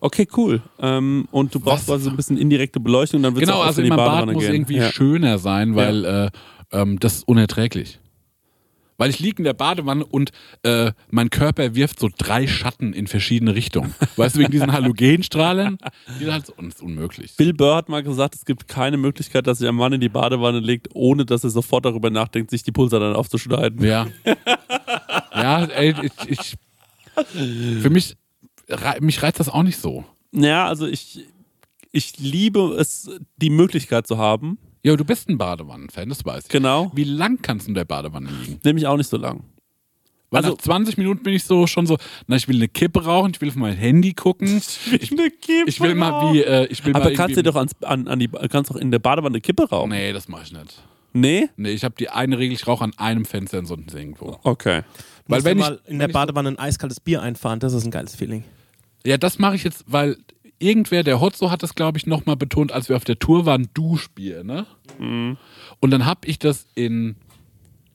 [0.00, 0.62] Okay, cool.
[0.78, 1.94] Ähm, und du brauchst Was?
[1.94, 4.32] also ein bisschen indirekte Beleuchtung, dann wird Genau, auch also in die meinem Bad Badewanne
[4.34, 4.54] muss gehen.
[4.54, 4.92] irgendwie ja.
[4.92, 6.30] schöner sein, weil äh,
[6.72, 7.98] ähm, das ist unerträglich.
[8.96, 10.32] Weil ich liege in der Badewanne und
[10.62, 13.94] äh, mein Körper wirft so drei Schatten in verschiedene Richtungen.
[14.16, 15.78] Weißt du, wegen diesen Halogenstrahlen?
[16.18, 17.36] Die sind halt so, und das ist unmöglich.
[17.36, 20.08] Bill Burr hat mal gesagt, es gibt keine Möglichkeit, dass sich ein Mann in die
[20.08, 23.84] Badewanne legt, ohne dass er sofort darüber nachdenkt, sich die Pulsadern aufzuschneiden.
[23.84, 24.06] Ja.
[25.32, 26.56] ja, ey, ich, ich
[27.80, 28.16] für mich,
[29.00, 30.04] mich reizt das auch nicht so.
[30.32, 31.26] Ja, also ich,
[31.92, 34.58] ich liebe es, die Möglichkeit zu haben.
[34.86, 36.48] Ja, du bist ein Badewannenfan, das weiß ich.
[36.48, 36.92] Genau.
[36.94, 38.60] Wie lang kannst du in der Badewanne liegen?
[38.62, 39.42] Nämlich auch nicht so lang.
[40.30, 43.04] Weil Also- nach 20 Minuten bin ich so schon so, na, ich will eine Kippe
[43.04, 44.46] rauchen, ich will auf mein Handy gucken.
[44.92, 48.06] Ich, ich will mal wie, äh, ich will Aber mal kannst du doch ans, an,
[48.06, 49.90] an die, kannst doch in der Badewanne eine Kippe rauchen?
[49.90, 50.80] Nee, das mache ich nicht.
[51.12, 51.48] Nee?
[51.56, 54.38] Nee, ich habe die eine Regel, ich rauche an einem Fenster und sonst irgendwo.
[54.44, 54.82] Okay.
[55.26, 57.84] Weil Musst wenn du ich, mal in der Badewanne ein eiskaltes Bier einfahren, das ist
[57.84, 58.44] ein geiles Feeling.
[59.04, 60.16] ja, das mache ich jetzt, weil
[60.58, 63.68] irgendwer, der Hotzo hat das, glaube ich, nochmal betont, als wir auf der Tour waren,
[63.74, 64.66] Duschbier, ne?
[64.98, 65.36] Mhm.
[65.80, 67.16] Und dann habe ich das in,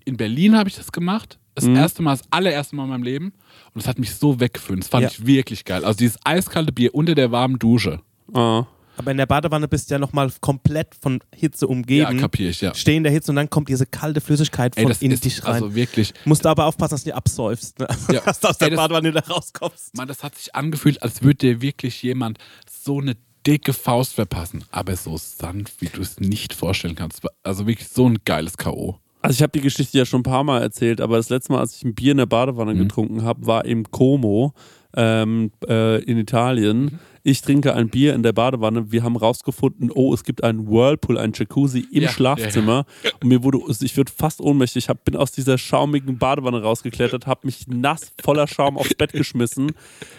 [0.05, 1.37] in Berlin habe ich das gemacht.
[1.55, 1.75] Das Mhm.
[1.75, 3.25] erste Mal, das allererste Mal in meinem Leben.
[3.73, 4.83] Und das hat mich so weggeföhnt.
[4.83, 5.09] Das fand Ja.
[5.09, 5.83] ich wirklich geil.
[5.83, 7.99] Also dieses eiskalte Bier unter der warmen Dusche.
[8.33, 8.65] Ah.
[9.01, 12.13] Aber in der Badewanne bist du ja nochmal komplett von Hitze umgeben.
[12.15, 12.73] Ja, kapier ich, ja.
[12.75, 15.43] Stehen der Hitze und dann kommt diese kalte Flüssigkeit Ey, von das in ist dich
[15.43, 15.55] rein.
[15.55, 17.79] also wirklich, Musst du aber aufpassen, dass du nicht absäufst.
[17.79, 17.87] Ne?
[18.11, 18.21] Ja.
[18.25, 19.95] dass du aus der Ey, das- Badewanne wieder rauskommst.
[19.97, 22.37] man, das hat sich angefühlt, als würde dir wirklich jemand
[22.69, 23.15] so eine
[23.47, 24.63] dicke Faust verpassen.
[24.71, 27.21] Aber so sanft, wie du es nicht vorstellen kannst.
[27.43, 28.99] Also wirklich so ein geiles K.O.
[29.23, 31.59] Also ich habe die Geschichte ja schon ein paar Mal erzählt, aber das letzte Mal,
[31.59, 32.79] als ich ein Bier in der Badewanne Mhm.
[32.79, 34.53] getrunken habe, war im Como
[34.95, 36.99] ähm, äh, in Italien.
[37.23, 38.91] Ich trinke ein Bier in der Badewanne.
[38.91, 42.85] Wir haben rausgefunden, oh, es gibt einen Whirlpool, ein Jacuzzi im Ja, Schlafzimmer.
[43.21, 44.85] Und mir wurde, ich würde fast ohnmächtig.
[44.85, 49.13] Ich hab, bin aus dieser schaumigen Badewanne rausgeklettert, habe mich nass voller Schaum aufs Bett
[49.13, 49.71] geschmissen,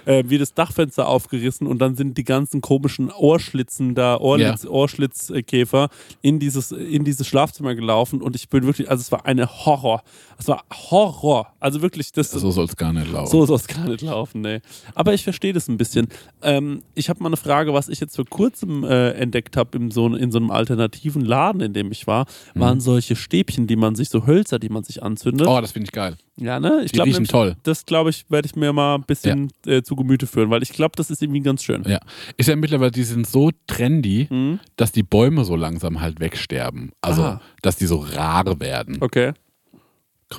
[0.05, 5.89] äh, wie das Dachfenster aufgerissen und dann sind die ganzen komischen Ohrschlitzen da, Ohrlitz, Ohrschlitzkäfer
[6.21, 10.03] in dieses, in dieses Schlafzimmer gelaufen und ich bin wirklich, also es war eine Horror.
[10.39, 11.53] Es war Horror.
[11.61, 13.31] Also wirklich, das, So soll es gar nicht laufen.
[13.31, 14.61] so soll es gar nicht laufen, nee.
[14.95, 16.09] Aber ich verstehe das ein bisschen.
[16.43, 19.91] Ähm, ich habe mal eine Frage, was ich jetzt vor kurzem äh, entdeckt habe in
[19.91, 23.95] so, in so einem alternativen Laden, in dem ich war, waren solche Stäbchen, die man
[23.95, 25.47] sich, so Hölzer, die man sich anzündet.
[25.47, 26.17] oh, das finde ich geil.
[26.37, 26.81] ja, ne?
[26.85, 27.57] Ich Die glaub, riechen nämlich, toll.
[27.63, 30.71] Das glaube ich, werde ich mir mal ein bisschen äh, zu Gemüte führen, weil ich
[30.73, 31.83] glaube, das ist irgendwie ganz schön.
[31.87, 32.01] Ja.
[32.37, 34.61] Ist ja mittlerweile, die sind so trendy, Mhm.
[34.77, 36.93] dass die Bäume so langsam halt wegsterben.
[37.01, 37.41] Also, Ah.
[37.63, 38.99] dass die so rar werden.
[39.01, 39.33] Okay.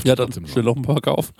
[0.03, 0.75] Ja, dann stell noch.
[0.75, 1.33] ein paar kaufen.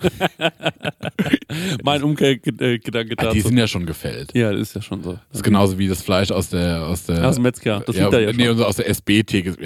[1.82, 3.34] mein Umkehrgedanke Ah, dazu.
[3.34, 4.34] die sind ja schon gefällt.
[4.34, 5.12] ja, das ist ja schon so.
[5.12, 7.80] Das ist genauso wie das Fleisch aus der aus der Aus dem Metzger.
[7.86, 8.56] Das ja, liegt da ja nee, schon.
[8.58, 9.56] so aus der SB-Theke.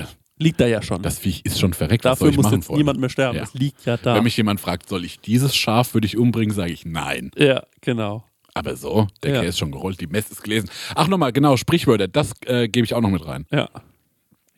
[0.40, 1.02] Liegt da ja schon.
[1.02, 2.04] Das Viech ist schon verreckt.
[2.04, 3.36] Dafür soll ich muss jetzt niemand mehr sterben.
[3.38, 3.42] Ja.
[3.44, 4.14] Es liegt ja da.
[4.14, 7.30] Wenn mich jemand fragt, soll ich dieses Schaf für dich umbringen, sage ich nein.
[7.36, 8.24] ja, genau.
[8.54, 9.40] Aber so, der Ja.
[9.40, 10.68] Käse ist schon gerollt, die Messe ist gelesen.
[10.96, 13.46] Ach nochmal, genau, Sprichwörter, das äh, gebe ich auch noch mit rein.
[13.52, 13.68] Ja.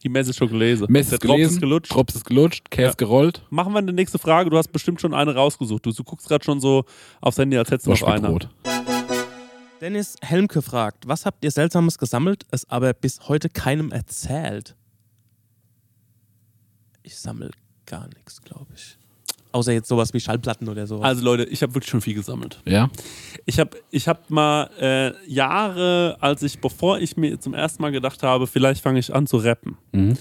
[0.03, 0.87] Die Messe ist schon gelesen.
[0.89, 1.93] Messe ist Drops gelesen, ist gelutscht.
[1.95, 2.95] Drops ist gelutscht, Käse Ja.
[2.95, 4.49] gerollt, Machen wir die nächste Frage.
[4.51, 5.85] Du hast bestimmt schon eine rausgesucht.
[5.85, 6.85] Du, du guckst gerade schon so
[7.21, 8.29] aufs Handy, als hättest du noch Wasch mit eine.
[8.29, 8.49] Brot.
[9.81, 14.77] Dennis Helmke fragt, was habt ihr Seltsames gesammelt, es aber bis heute keinem erzählt?
[17.03, 17.51] Ich sammle
[17.87, 18.97] gar nichts, glaube ich.
[19.53, 21.05] Außer jetzt sowas wie Schallplatten oder sowas.
[21.05, 22.61] Also Leute, ich habe wirklich schon viel gesammelt.
[22.65, 22.89] Ja?
[23.47, 27.91] Ich habe ich hab mal äh, Jahre, als ich, bevor ich mir zum ersten Mal
[27.91, 30.17] gedacht habe, vielleicht fange ich an zu rappen, Mhm.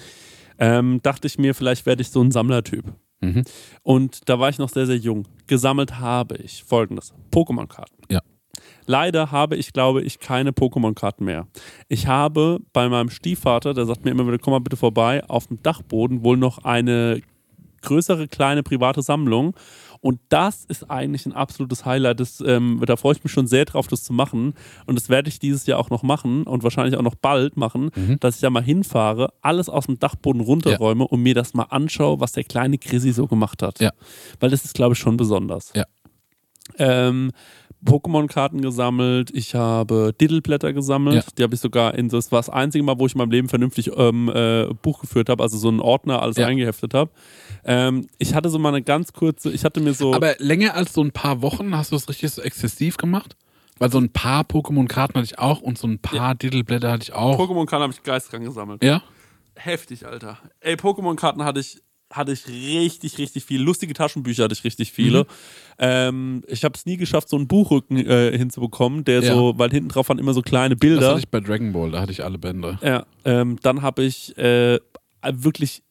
[0.57, 2.85] ähm, dachte ich mir, vielleicht werde ich so ein Sammlertyp.
[3.21, 3.43] Mhm.
[3.83, 5.27] Und da war ich noch sehr, sehr jung.
[5.47, 7.95] Gesammelt habe ich folgendes: Pokémon-Karten.
[8.09, 8.21] Ja.
[8.85, 11.47] Leider habe ich, glaube ich, keine Pokémon-Karten mehr.
[11.89, 15.47] Ich habe bei meinem Stiefvater, der sagt mir immer wieder, komm mal bitte vorbei, auf
[15.47, 17.21] dem Dachboden wohl noch eine
[17.81, 19.55] größere, kleine private Sammlung.
[20.01, 22.21] Und das ist eigentlich ein absolutes Highlight.
[22.21, 24.53] Das, ähm, da freue ich mich schon sehr drauf, das zu machen.
[24.85, 27.91] Und das werde ich dieses Jahr auch noch machen und wahrscheinlich auch noch bald machen,
[28.21, 32.21] dass ich da mal hinfahre, alles aus dem Dachboden runterräume und mir das mal anschaue,
[32.21, 33.81] was der kleine Chrissy so gemacht hat.
[33.81, 33.91] Ja.
[34.39, 35.73] Weil das ist, glaube ich, schon besonders.
[35.75, 35.83] Ja.
[36.77, 37.31] Ähm,
[37.83, 41.31] Pokémon-Karten gesammelt, ich habe Diddleblätter gesammelt, Ja.
[41.37, 43.47] die habe ich sogar in, das war das einzige Mal, wo ich in meinem Leben
[43.47, 46.47] vernünftig ähm, äh, Buch geführt habe, also so einen Ordner alles Ja.
[46.47, 47.09] eingeheftet habe.
[47.65, 50.13] Ähm, ich hatte so mal eine ganz kurze, ich hatte mir so.
[50.13, 53.35] Aber länger als so ein paar Wochen hast du es richtig so exzessiv gemacht?
[53.77, 57.13] Weil so ein paar Pokémon-Karten hatte ich auch und so ein paar Diddleblätter hatte ich
[57.13, 57.39] auch.
[57.39, 58.83] Pokémon-Karten habe ich geistkrank gesammelt.
[58.83, 59.01] ja?
[59.55, 60.37] Heftig, Alter.
[60.61, 61.81] Ey, Pokémon-Karten hatte ich,
[62.11, 63.61] hatte ich richtig, richtig viel.
[63.61, 65.27] Lustige Taschenbücher hatte ich richtig viele.
[65.77, 69.33] Ähm, ich habe es nie geschafft, so einen Buchrücken äh, hinzubekommen, der Ja.
[69.33, 71.09] so, weil hinten drauf waren immer so kleine Das Bilder.
[71.11, 72.79] hatte ich bei Dragon Ball, da hatte ich alle Bände.
[72.81, 74.79] Ja, ähm, dann habe ich äh,
[75.31, 75.83] wirklich.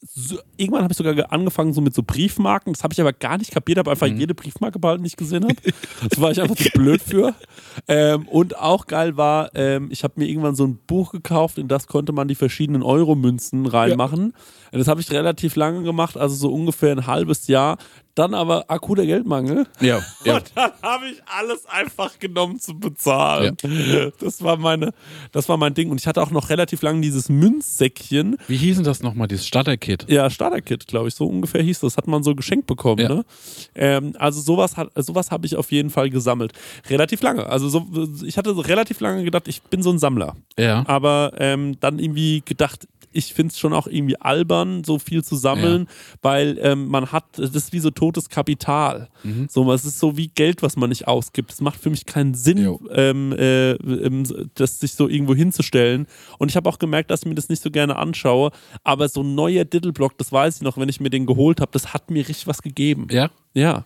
[0.00, 2.72] So, irgendwann habe ich sogar ge- angefangen so mit so Briefmarken.
[2.72, 3.78] Das habe ich aber gar nicht kapiert.
[3.78, 5.56] Habe einfach jede Briefmarke behalten, die ich gesehen habe.
[6.08, 7.34] Das war ich einfach zu blöd für.
[7.88, 11.66] Ähm, und auch geil war, ähm, ich habe mir irgendwann so ein Buch gekauft, in
[11.66, 14.34] das konnte man die verschiedenen Euro-Münzen reinmachen.
[14.70, 17.78] Das habe ich relativ lange gemacht, also so ungefähr ein halbes Jahr.
[18.18, 19.68] Dann aber akuter Geldmangel.
[19.80, 20.38] Ja, ja.
[20.38, 23.56] Und dann habe ich alles einfach genommen zu bezahlen.
[24.18, 24.92] Das war meine,
[25.30, 25.92] das war mein Ding.
[25.92, 28.36] Und ich hatte auch noch relativ lange dieses Münzsäckchen.
[28.48, 30.06] Wie hieß denn das nochmal, dieses Starter-Kit?
[30.08, 31.96] Ja, Starter-Kit, glaube ich, so ungefähr hieß das.
[31.96, 33.02] Hat man so geschenkt bekommen.
[33.02, 33.08] Ja.
[33.08, 33.24] Ne?
[33.76, 36.52] Ähm, also sowas, hat, sowas habe ich auf jeden Fall gesammelt.
[36.90, 37.46] Relativ lange.
[37.46, 37.86] Also so,
[38.24, 40.34] ich hatte so relativ lange gedacht, ich bin so ein Sammler.
[40.58, 40.82] Ja.
[40.88, 45.36] Aber ähm, dann irgendwie gedacht, ich finde es schon auch irgendwie albern, so viel zu
[45.36, 45.88] sammeln,
[46.22, 49.08] weil ähm, man hat, das ist wie so totes Kapital.
[49.22, 49.46] Mhm.
[49.50, 51.52] So, es ist so wie Geld, was man nicht ausgibt.
[51.52, 56.06] Es macht für mich keinen Sinn, ähm, äh, ähm, das sich so irgendwo hinzustellen.
[56.38, 58.50] Und ich habe auch gemerkt, dass ich mir das nicht so gerne anschaue.
[58.84, 61.70] Aber so ein neuer Diddleblock, das weiß ich noch, wenn ich mir den geholt habe,
[61.72, 63.08] das hat mir richtig was gegeben.
[63.10, 63.30] Ja?
[63.54, 63.84] Ja.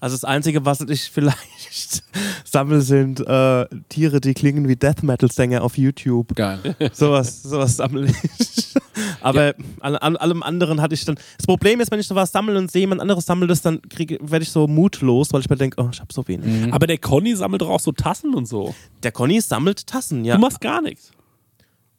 [0.00, 2.04] Also das Einzige, was ich vielleicht
[2.44, 6.34] sammle, sind äh, Tiere, die klingen wie Death Metal Sänger auf YouTube.
[6.36, 6.76] Geil.
[6.92, 8.74] Sowas, sowas sammle ich.
[9.20, 11.16] Aber an, an allem anderen hatte ich dann.
[11.36, 13.80] Das Problem ist, wenn ich sowas sammle und sehe, jemand anderes sammelt das, dann
[14.20, 16.72] werde ich so mutlos, weil ich mir denke, oh, ich habe so wenig.
[16.72, 18.74] Aber der Conny sammelt doch auch so Tassen und so.
[19.02, 20.34] Der Conny sammelt Tassen, ja.
[20.34, 21.12] Du machst gar nichts.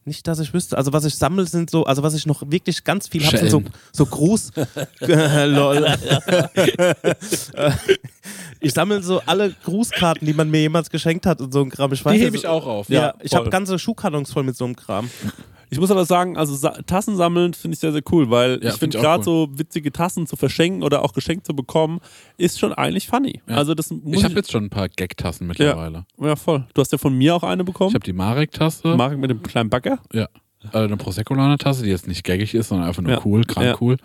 [0.10, 0.76] Nicht, dass ich wüsste.
[0.76, 3.52] Also was ich sammle, sind so, also was ich noch wirklich ganz viel habe, sind
[3.52, 3.62] so,
[3.94, 4.50] so Gruß.
[5.02, 5.86] Lol.
[8.60, 11.94] ich sammle so alle Grußkarten, die man mir jemals geschenkt hat und so ein Kram.
[11.94, 12.90] Ich weiß Die hebe ich auch auf.
[12.90, 15.12] Ja, Ja, ich habe ganze Schuhkartons voll mit so einem Kram.
[15.70, 18.70] Ich muss aber sagen, also Sa Tassen sammeln finde ich sehr, sehr cool, weil Ja,
[18.70, 19.48] ich find finde ich auch gerade cool.
[19.52, 22.00] so witzige Tassen zu verschenken oder auch geschenkt zu bekommen,
[22.38, 23.42] ist schon eigentlich funny.
[23.48, 23.56] Ja.
[23.58, 26.06] Also das Ich habe jetzt schon ein paar Gag-Tassen mittlerweile.
[26.20, 26.66] ja voll.
[26.74, 27.94] Du hast ja von mir auch eine Ich bekommen.
[27.94, 28.96] habe die Marek-Tasse.
[28.96, 30.00] Marek mit dem kleinen Bagger.
[30.14, 30.28] Ja.
[30.74, 33.22] Äh, eine Prosecco-Tasse, die jetzt nicht gaggig ist, sondern einfach nur Ja.
[33.24, 33.78] cool, krank Ja.
[33.80, 33.98] cool.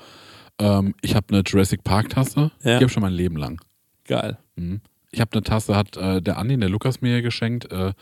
[0.60, 2.50] Ähm, ich habe eine Jurassic Park-Tasse.
[2.62, 2.70] Ja.
[2.70, 3.60] Die habe ich schon mein Leben lang.
[4.04, 4.38] Geil.
[4.56, 4.80] Mhm.
[5.10, 7.92] Ich habe eine Tasse, hat äh, der Andi, der Lukas mir geschenkt, äh,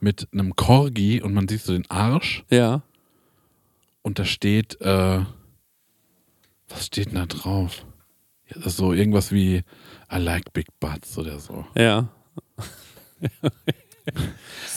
[0.00, 2.82] mit einem Corgi und man sieht so den Arsch Ja.
[4.02, 5.20] Und da steht, äh,
[6.68, 7.84] was steht denn da drauf?
[8.54, 9.62] Ja, so irgendwas wie
[10.12, 11.64] I like big butts oder so.
[11.76, 12.08] Ja.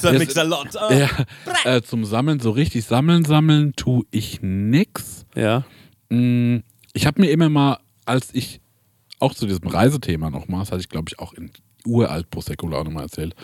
[0.03, 0.19] Yes.
[0.19, 0.75] makes a lot.
[0.75, 0.93] Ah.
[0.93, 1.09] Ja,
[1.63, 5.25] äh, zum Sammeln, so richtig sammeln, sammeln tue ich nix.
[5.35, 5.65] Ja.
[6.09, 6.57] Mm,
[6.93, 8.61] Ich habe mir immer mal, als ich
[9.19, 11.49] auch zu diesem Reisethema nochmal, das hatte ich glaube ich auch in
[11.87, 13.35] uralt Prosecco auch nochmal erzählt,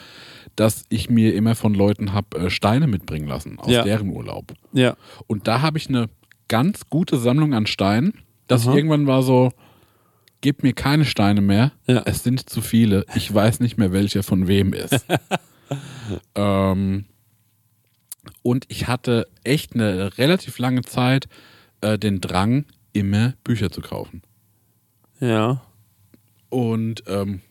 [0.56, 3.84] dass ich mir immer von Leuten habe äh, Steine mitbringen lassen aus Ja.
[3.84, 4.54] deren Urlaub.
[4.74, 4.95] Ja.
[5.28, 6.10] Und da habe ich eine
[6.47, 8.14] ganz gute Sammlung an Steinen,
[8.47, 8.72] dass Aha.
[8.72, 9.52] ich irgendwann war so,
[10.41, 12.04] gebt mir keine Steine mehr, Ja.
[12.06, 15.06] es sind zu viele, ich weiß nicht mehr, welcher von wem ist.
[16.36, 17.06] ähm,
[18.43, 21.28] und ich hatte echt eine relativ lange Zeit
[21.82, 24.22] äh, den Drang, immer Bücher zu kaufen.
[25.20, 25.62] Ja.
[26.49, 27.41] Und ähm,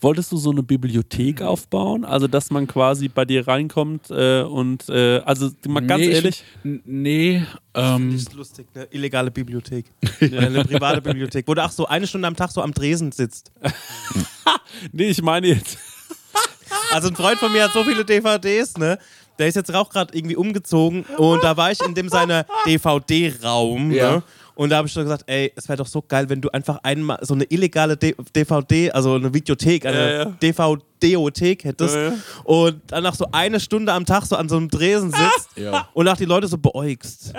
[0.00, 2.04] Wolltest du so eine Bibliothek aufbauen?
[2.04, 6.14] Also, dass man quasi bei dir reinkommt äh, und, äh, also mal ganz nee, ich-
[6.14, 7.42] ehrlich, n- nee,
[7.74, 9.86] ähm, Das ist lustig, eine illegale Bibliothek.
[10.20, 13.50] Eine private Bibliothek, wo du auch so eine Stunde am Tag so am Dresen sitzt.
[14.92, 15.78] nee, ich meine jetzt,
[16.92, 18.98] Also ein Freund von mir hat so viele DVDs, ne?
[19.38, 23.90] Der ist jetzt auch gerade irgendwie umgezogen und da war ich in dem seiner DVD-Raum,
[23.90, 24.16] Ja.
[24.16, 24.22] ne?
[24.54, 26.78] Und da habe ich so gesagt, ey, es wäre doch so geil, wenn du einfach
[26.82, 30.24] einmal so eine illegale DVD, also eine Videothek, eine Ja, ja.
[30.42, 32.12] DVD-Othek hättest Ja,
[32.44, 35.48] und dann nach so eine Stunde am Tag so an so einem Dresen sitzt
[35.94, 37.32] und nach die Leute so beäugst.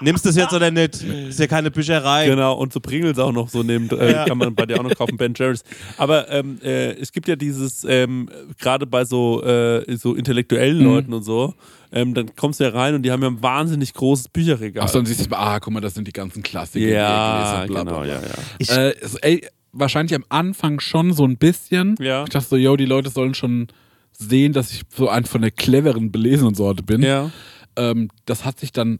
[0.00, 1.02] Nimmst du es jetzt oder nicht?
[1.02, 2.26] Ist ja keine Bücherei.
[2.26, 4.94] Genau, und so Pringles auch noch so neben, äh, kann man bei dir auch noch
[4.94, 5.62] kaufen, Ben Jerry's.
[5.98, 8.28] Aber ähm, äh, es gibt ja dieses, ähm,
[8.58, 10.84] gerade bei so, äh, so intellektuellen Mhm.
[10.84, 11.54] Leuten und so,
[11.94, 14.84] ähm, dann kommst du ja rein und die haben ja ein wahnsinnig großes Bücherregal.
[14.86, 16.84] ach, dann siehst du, ah, guck mal, das sind die ganzen Klassiker.
[16.84, 18.30] die ja, bla, genau, bla, ja, bla.
[18.60, 18.76] ja.
[18.88, 21.94] Äh, es- ey, wahrscheinlich am Anfang schon so ein bisschen.
[22.00, 22.24] Ja.
[22.24, 23.68] Ich dachte so, yo, die Leute sollen schon
[24.12, 27.02] sehen, dass ich so ein von der cleveren, belesenen Sorte bin.
[27.02, 27.30] Ja,
[27.76, 28.98] Ähm, das hat sich dann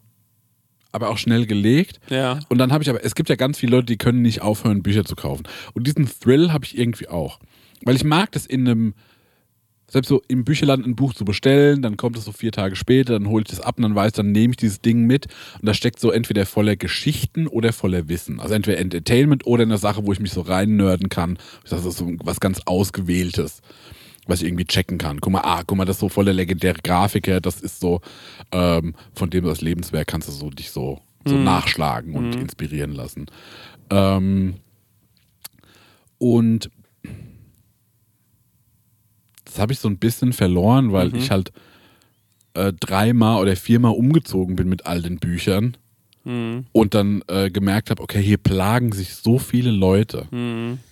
[0.90, 1.98] aber auch schnell gelegt.
[2.10, 2.38] ja.
[2.48, 4.82] Und dann habe ich aber, es gibt ja ganz viele Leute, die können nicht aufhören,
[4.82, 5.44] Bücher zu kaufen.
[5.72, 7.38] Und diesen Thrill habe ich irgendwie auch.
[7.84, 8.94] Weil ich mag das in einem,
[9.94, 13.12] selbst so im Bücherland ein Buch zu bestellen, dann kommt es so vier Tage später,
[13.12, 15.28] dann hole ich das ab und dann weiß, dann nehme ich dieses Ding mit
[15.60, 18.40] und da steckt so entweder voller Geschichten oder voller Wissen.
[18.40, 21.38] Also entweder Entertainment oder eine Sache, wo ich mich so reinnörden kann.
[21.70, 23.62] Das ist so was ganz Ausgewähltes,
[24.26, 25.20] was ich irgendwie checken kann.
[25.20, 28.00] Guck mal, ah, guck mal, das ist so voller legendäre Grafiker, das ist so,
[28.50, 33.26] ähm, von dem das Lebenswerk kannst du so dich so, so nachschlagen und inspirieren lassen.
[33.90, 34.56] Ähm,
[36.18, 36.68] und
[39.54, 41.52] das habe ich so ein bisschen verloren, weil ich halt
[42.54, 45.76] äh, dreimal oder viermal umgezogen bin mit all den Büchern
[46.72, 50.26] und dann äh, gemerkt habe, okay, hier plagen sich so viele Leute,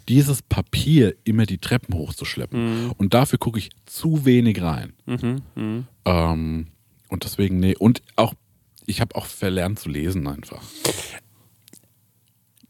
[0.08, 2.90] dieses Papier immer die Treppen hochzuschleppen.
[2.98, 4.92] Und dafür gucke ich zu wenig rein.
[6.04, 6.66] Ähm,
[7.08, 7.74] und deswegen, nee.
[7.76, 8.34] Und auch,
[8.86, 10.62] ich habe auch verlernt zu lesen einfach.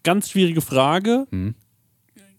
[0.05, 1.27] Ganz schwierige Frage.
[1.31, 1.55] Hm.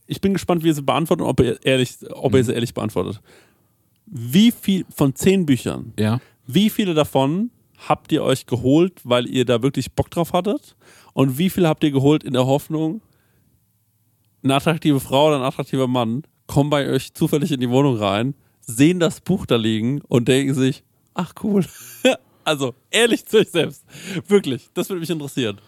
[0.08, 2.74] Ich bin gespannt, wie ihr sie beantwortet und ob ihr, ehrlich, ob ihr sie ehrlich
[2.74, 3.22] beantwortet.
[4.06, 6.20] Wie viel von zehn Büchern, Ja.
[6.46, 7.52] wie viele davon
[7.88, 10.76] habt ihr euch geholt, weil ihr da wirklich Bock drauf hattet?
[11.14, 13.02] Und wie viele habt ihr geholt in der Hoffnung,
[14.44, 18.36] eine attraktive Frau oder ein attraktiver Mann kommen bei euch zufällig in die Wohnung rein,
[18.62, 20.84] sehen das Buch da liegen und denken sich,
[21.14, 21.66] ach cool.
[22.44, 23.86] also ehrlich zu euch selbst.
[24.28, 25.60] Wirklich, das würde mich interessieren.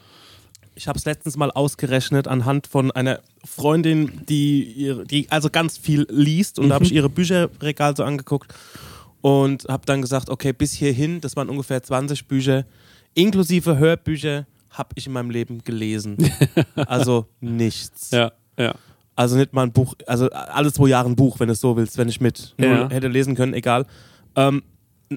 [0.76, 6.05] Ich habe es letztens mal ausgerechnet anhand von einer Freundin, die, die also ganz viel
[6.09, 6.59] liest.
[6.59, 8.53] Und da habe ich ihre Bücherregal so angeguckt
[9.21, 12.65] und habe dann gesagt, okay, bis hierhin, das waren ungefähr 20 Bücher,
[13.13, 16.17] inklusive Hörbücher, habe ich in meinem Leben gelesen.
[16.76, 18.11] also nichts.
[18.11, 18.76] Ja, ja.
[19.15, 21.78] Also nicht mal ein Buch, also alle zwei Jahre ein Buch, wenn du es so
[21.78, 22.89] willst, wenn ich mit Ja.
[22.89, 23.86] hätte lesen können, egal.
[24.36, 24.61] Ähm,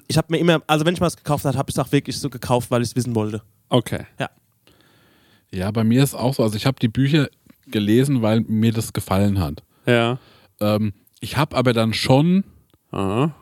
[0.07, 2.17] ich habe mir immer, also wenn ich was gekauft habe, habe ich es auch wirklich
[2.17, 3.41] so gekauft, weil ich es wissen wollte.
[3.67, 4.05] Okay.
[4.17, 4.29] Ja,
[5.51, 6.43] bei mir ist auch so.
[6.43, 7.29] Also ich habe die Bücher
[7.67, 9.63] gelesen, weil mir das gefallen hat.
[9.85, 10.19] Ja.
[10.59, 12.43] Ähm, ich habe aber dann schon
[12.91, 13.35] Aha.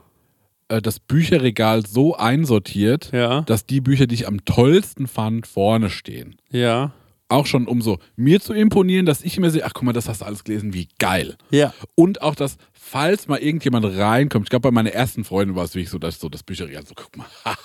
[0.70, 3.42] äh, das Bücherregal so einsortiert, Ja.
[3.42, 6.36] dass die Bücher, die ich am tollsten fand, vorne stehen.
[6.52, 6.92] Ja.
[7.30, 10.08] Auch schon, um so mir zu imponieren, dass ich immer sehe, ach guck mal, das
[10.08, 11.36] hast du alles gelesen, wie geil.
[11.52, 11.74] Ja.
[11.96, 15.76] Und auch, dass, falls mal irgendjemand reinkommt, ich glaube, bei meiner ersten Freundin war es
[15.76, 17.26] wirklich so, dass ich so das Bücherregal so, guck mal,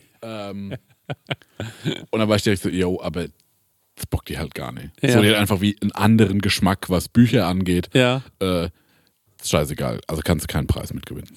[0.22, 0.74] ähm,
[2.10, 3.26] und dann war ich direkt so, yo, aber
[3.94, 4.90] das bockt die halt gar nicht.
[5.02, 5.12] Ja.
[5.12, 7.90] So, die hat einfach wie einen anderen Geschmack, was Bücher angeht.
[7.92, 8.22] Ja.
[8.40, 8.66] Äh,
[9.40, 10.00] ist scheißegal.
[10.06, 11.30] Also kannst du keinen Preis mitgewinnen.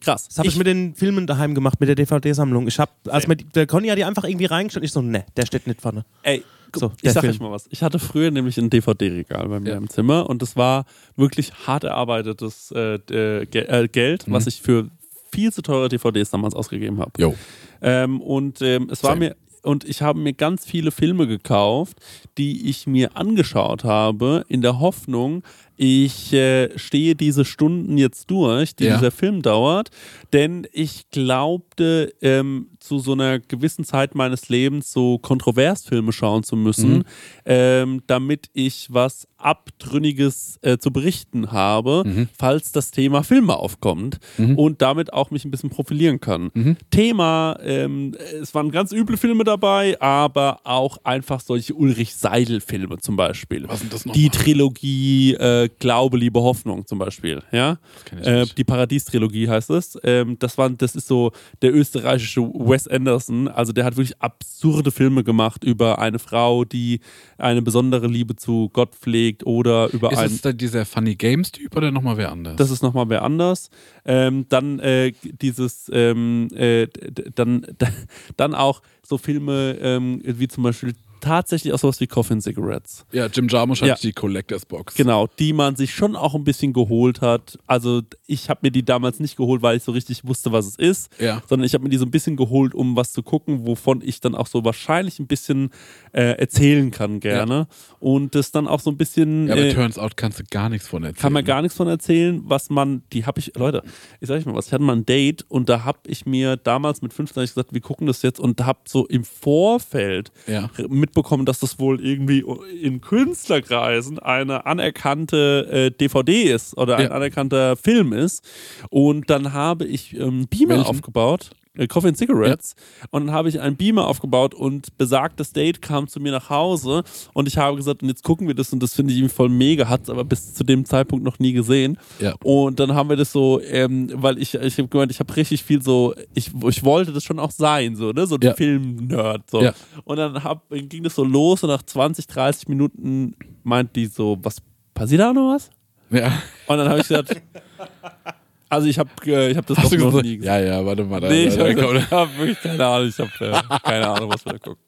[0.00, 0.28] Krass.
[0.28, 2.68] Das habe ich, mit den Filmen daheim gemacht, mit der DVD-Sammlung.
[2.68, 5.46] Ich habe, als mir der Conny hat die einfach irgendwie reingestellt, ich so, ne, der
[5.46, 6.04] steht nicht vorne.
[6.22, 6.44] Ey,
[6.74, 7.32] So, ich sag Film.
[7.32, 7.66] euch mal was.
[7.70, 9.76] Ich hatte früher nämlich ein DVD-Regal bei mir Ja.
[9.78, 10.84] im Zimmer und das war
[11.16, 14.32] wirklich hart erarbeitetes äh, äh, äh, Geld, Mhm.
[14.32, 14.88] was ich für
[15.36, 17.12] viel zu teure DVDs damals ausgegeben habe.
[17.18, 17.34] Jo.
[17.82, 19.26] Ähm, und ähm, es war Same.
[19.26, 21.98] mir und ich habe mir ganz viele Filme gekauft,
[22.38, 25.42] die ich mir angeschaut habe, in der Hoffnung,
[25.76, 28.96] ich äh, stehe diese Stunden jetzt durch, die Ja.
[28.96, 29.90] dieser Film dauert,
[30.32, 36.54] denn ich glaubte, ähm, zu so einer gewissen Zeit meines Lebens so Kontroversfilme schauen zu
[36.56, 37.02] müssen, Mhm.
[37.44, 42.28] ähm, damit ich was Abtrünniges äh, zu berichten habe, Mhm.
[42.36, 46.50] falls das Thema Filme aufkommt und damit auch mich ein bisschen profilieren kann.
[46.54, 46.76] Mhm.
[46.90, 53.16] Thema, ähm, es waren ganz üble Filme dabei, aber auch einfach solche Ulrich Seidel-Filme zum
[53.16, 53.68] Beispiel.
[53.68, 54.42] Was sind das Die nochmal?
[54.42, 57.42] Trilogie äh, Glaube, Liebe, Hoffnung zum Beispiel.
[57.52, 57.78] Ja?
[58.22, 59.98] Äh, die Paradies-Trilogie heißt es.
[60.02, 63.48] Ähm, das, war, das ist so der österreichische Wes Anderson.
[63.48, 67.00] Also der hat wirklich absurde Filme gemacht über eine Frau, die
[67.38, 70.34] eine besondere Liebe zu Gott pflegt oder über Ist einen.
[70.34, 72.56] es da dieser Funny Games-Typ oder nochmal wer anders?
[72.56, 73.70] Das ist nochmal wer anders.
[74.04, 76.88] Ähm, dann äh, dieses, ähm, äh,
[77.34, 77.66] dann,
[78.36, 83.04] dann auch so Filme ähm, wie zum Beispiel tatsächlich auch sowas wie Coffin Cigarettes.
[83.12, 83.94] ja, Jim Jarmusch hat Ja.
[83.96, 84.94] die Collectors Box.
[84.94, 87.58] Genau, die man sich schon auch ein bisschen geholt hat.
[87.66, 90.76] Also ich habe mir die damals nicht geholt, weil ich so richtig wusste, was es
[90.76, 91.42] ist, Ja.
[91.48, 94.20] sondern ich habe mir die so ein bisschen geholt, um was zu gucken, wovon ich
[94.20, 95.70] dann auch so wahrscheinlich ein bisschen
[96.12, 97.66] äh, erzählen kann gerne.
[98.00, 99.48] Und das dann auch so ein bisschen...
[99.48, 101.20] Ja, aber äh, turns out kannst du gar nichts von erzählen.
[101.22, 103.82] kann man gar nichts von erzählen, was man, die habe ich, Leute,
[104.20, 106.56] ich sag euch mal was, ich hatte mal ein Date und da habe ich mir
[106.56, 110.30] damals mit 15 hab ich gesagt, wir gucken das jetzt und habe so im Vorfeld
[110.46, 110.70] Ja.
[111.06, 112.44] Mitbekommen, dass das wohl irgendwie
[112.82, 117.10] in Künstlerkreisen eine anerkannte äh, DVD ist oder ein Ja.
[117.12, 118.44] anerkannter Film ist
[118.90, 120.86] und dann habe ich ähm, Beamer Welchen?
[120.86, 121.50] aufgebaut.
[121.76, 122.74] Äh, Coffee and Cigarettes
[123.10, 127.04] und dann habe ich einen Beamer aufgebaut und besagtes Date kam zu mir nach Hause
[127.32, 129.88] und ich habe gesagt, und jetzt gucken wir das und das finde ich voll mega,
[129.88, 131.98] hat es aber bis zu dem Zeitpunkt noch nie gesehen.
[132.20, 132.34] Ja.
[132.42, 135.64] Und dann haben wir das so, ähm, weil ich, ich habe gemeint, ich habe richtig
[135.64, 138.54] viel so, ich, ich wollte das schon auch sein, so, ne, so ein Ja.
[138.54, 139.50] Film-Nerd.
[139.50, 139.62] So.
[139.62, 139.74] Ja.
[140.04, 144.38] Und dann hab, ging das so los und nach 20, 30 Minuten meint die so,
[144.42, 144.56] was
[144.94, 145.70] passiert da noch was?
[146.10, 146.26] Ja.
[146.66, 147.40] Und dann habe ich gesagt,
[148.68, 150.24] also ich habe äh, ich hab das Hast doch noch gesagt?
[150.24, 150.52] nie gesehen.
[150.52, 151.20] Ja, ja, warte mal.
[151.20, 153.08] Da, Nee, ich da, habe hab wirklich keine Ahnung.
[153.08, 154.80] Ich habe äh, keine Ahnung, was wir da gucken.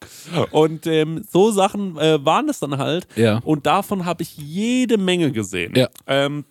[0.51, 3.07] Und ähm, so Sachen äh, waren es dann halt.
[3.15, 3.39] Ja.
[3.43, 5.73] Und davon habe ich jede Menge gesehen.
[5.75, 5.87] Ja.
[6.07, 6.45] Ähm,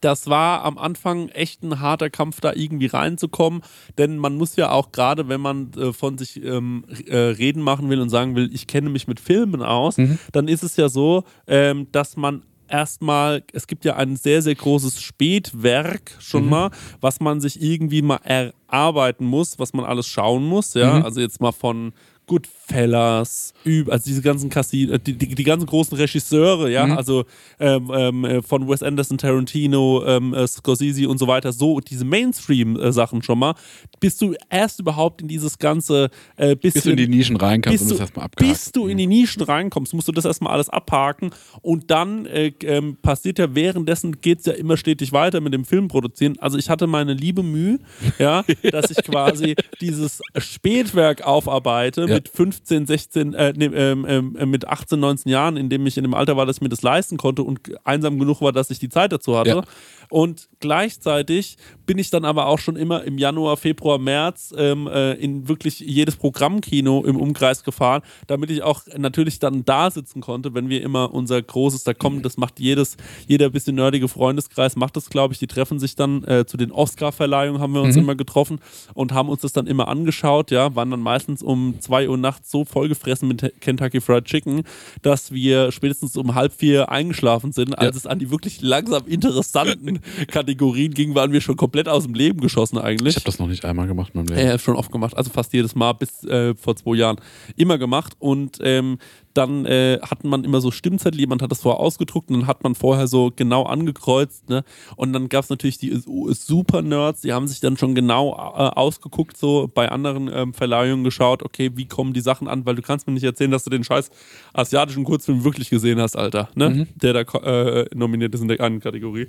[0.00, 3.62] das war am Anfang echt ein harter Kampf, da irgendwie reinzukommen,
[3.96, 7.90] denn man muss ja auch gerade, wenn man äh, von sich ähm, äh, reden machen
[7.90, 9.96] will und sagen will, ich kenne mich mit Filmen aus,
[10.30, 14.54] dann ist es ja so, ähm, dass man erstmal, es gibt ja ein sehr, sehr
[14.54, 20.44] großes Spätwerk schon mal, was man sich irgendwie mal erarbeiten muss, was man alles schauen
[20.44, 21.92] muss, ja, also jetzt mal von
[22.28, 23.54] Goodfellas,
[23.88, 27.24] also diese ganzen Casino, äh, die, die, die ganzen großen Regisseure, ja, also
[27.58, 32.04] ähm, ähm, äh, von Wes Anderson, Tarantino, ähm, äh, Scorsese und so weiter, so diese
[32.04, 33.54] Mainstream-Sachen schon mal,
[33.98, 37.62] bis du erst überhaupt in dieses ganze äh, bisschen, bis du in die Nischen rein
[37.62, 38.52] kannst bis du, das erstmal abgehakt.
[38.52, 41.30] bis du in die Nischen reinkommst, musst du das erstmal alles abhaken
[41.62, 45.64] und dann äh, ähm, passiert ja währenddessen geht es ja immer stetig weiter mit dem
[45.64, 46.36] Film produzieren.
[46.38, 47.78] Also ich hatte meine liebe Mühe,
[48.18, 52.17] ja, dass ich quasi dieses Spätwerk aufarbeite Ja.
[52.18, 55.96] Mit 15, 16, äh, nee, ähm, ähm, äh, mit 18, 19 Jahren, in dem ich
[55.96, 58.70] in dem Alter war, dass ich mir das leisten konnte und einsam genug war, dass
[58.70, 59.62] ich die Zeit dazu hatte.
[60.10, 61.58] Und gleichzeitig
[61.88, 65.80] bin ich dann aber auch schon immer im Januar, Februar, März ähm, äh, in wirklich
[65.80, 70.82] jedes Programmkino im Umkreis gefahren, damit ich auch natürlich dann da sitzen konnte, wenn wir
[70.82, 75.32] immer unser großes, da kommen, das macht jedes, jeder bisschen nerdige Freundeskreis, macht das, glaube
[75.32, 78.60] ich, die treffen sich dann äh, zu den Oscar-Verleihungen, haben wir uns immer getroffen
[78.92, 82.50] und haben uns das dann immer angeschaut, ja, waren dann meistens um 2 Uhr nachts
[82.50, 84.64] so vollgefressen mit Kentucky Fried Chicken,
[85.00, 90.00] dass wir spätestens um halb vier eingeschlafen sind, als es an die wirklich langsam interessanten
[90.26, 93.16] Kategorien ging, waren wir schon komplett aus dem Leben geschossen eigentlich.
[93.16, 94.48] Ich habe das noch nicht einmal gemacht in meinem Leben.
[94.48, 97.20] Ja, schon oft gemacht, also fast jedes Mal bis äh, vor zwei Jahren
[97.56, 98.98] immer gemacht und ähm,
[99.34, 102.64] dann äh, hat man immer so Stimmzettel, jemand hat das vorher ausgedruckt und dann hat
[102.64, 104.64] man vorher so genau angekreuzt, ne?
[104.96, 108.70] Und dann gab es natürlich die äh, Super-Nerds, die haben sich dann schon genau äh,
[108.76, 112.82] ausgeguckt, so bei anderen ähm, Verleihungen geschaut, okay, wie kommen die Sachen an, weil du
[112.82, 114.10] kannst mir nicht erzählen, dass du den scheiß
[114.54, 116.88] asiatischen Kurzfilm wirklich gesehen hast, Alter, ne?
[116.96, 119.28] Der da äh, nominiert ist in der einen Kategorie.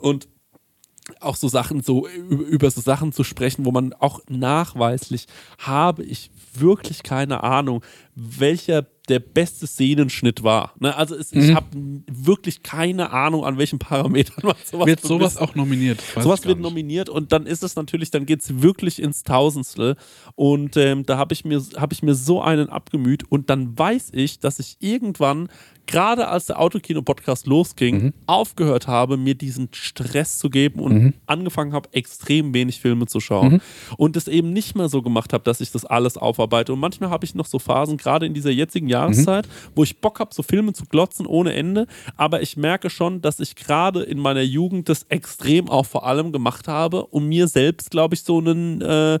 [0.00, 0.28] Und
[1.20, 5.26] auch so Sachen, so über, so Sachen zu sprechen, wo man auch nachweislich
[5.58, 7.82] habe ich wirklich keine Ahnung,
[8.16, 10.72] welcher der beste Szenenschnitt war.
[10.80, 10.96] Ne?
[10.96, 11.54] Also es, ich Mhm.
[11.54, 11.66] habe
[12.10, 16.02] wirklich keine Ahnung, an welchen Parametern man sowas Wird sowas auch nominiert?
[16.18, 19.94] Sowas ich wird nominiert und dann ist es natürlich, dann geht es wirklich ins Tausendstel.
[20.34, 24.08] Und ähm, da habe ich, mir- hab ich mir so einen abgemüht und dann weiß
[24.12, 25.48] ich, dass ich irgendwann,
[25.86, 28.12] gerade als der Autokino-Podcast losging, Mhm.
[28.26, 33.52] aufgehört habe, mir diesen Stress zu geben und angefangen habe, extrem wenig Filme zu schauen.
[33.52, 33.60] Mhm.
[33.98, 36.72] Und es eben nicht mehr so gemacht habe, dass ich das alles aufarbeite.
[36.72, 40.20] Und manchmal habe ich noch so Phasen, gerade in dieser jetzigen Jahreszeit, wo ich Bock
[40.20, 41.88] habe, so Filme zu glotzen ohne Ende.
[42.16, 46.30] Aber ich merke schon, dass ich gerade in meiner Jugend das extrem auch vor allem
[46.30, 49.18] gemacht habe, um mir selbst, glaube ich, so einen, äh,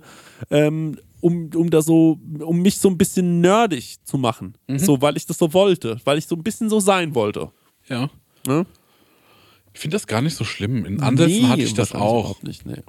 [0.50, 4.56] ähm, um, um da so, um mich so ein bisschen nerdig zu machen.
[4.76, 7.50] So, weil ich das so wollte, weil ich so ein bisschen so sein wollte.
[7.88, 8.08] Ja.
[8.46, 8.66] Ne?
[9.74, 10.84] Ich finde das gar nicht so schlimm.
[10.84, 12.40] In Ansätzen Nee, hatte ich das auch.
[12.42, 12.82] Nicht, nee.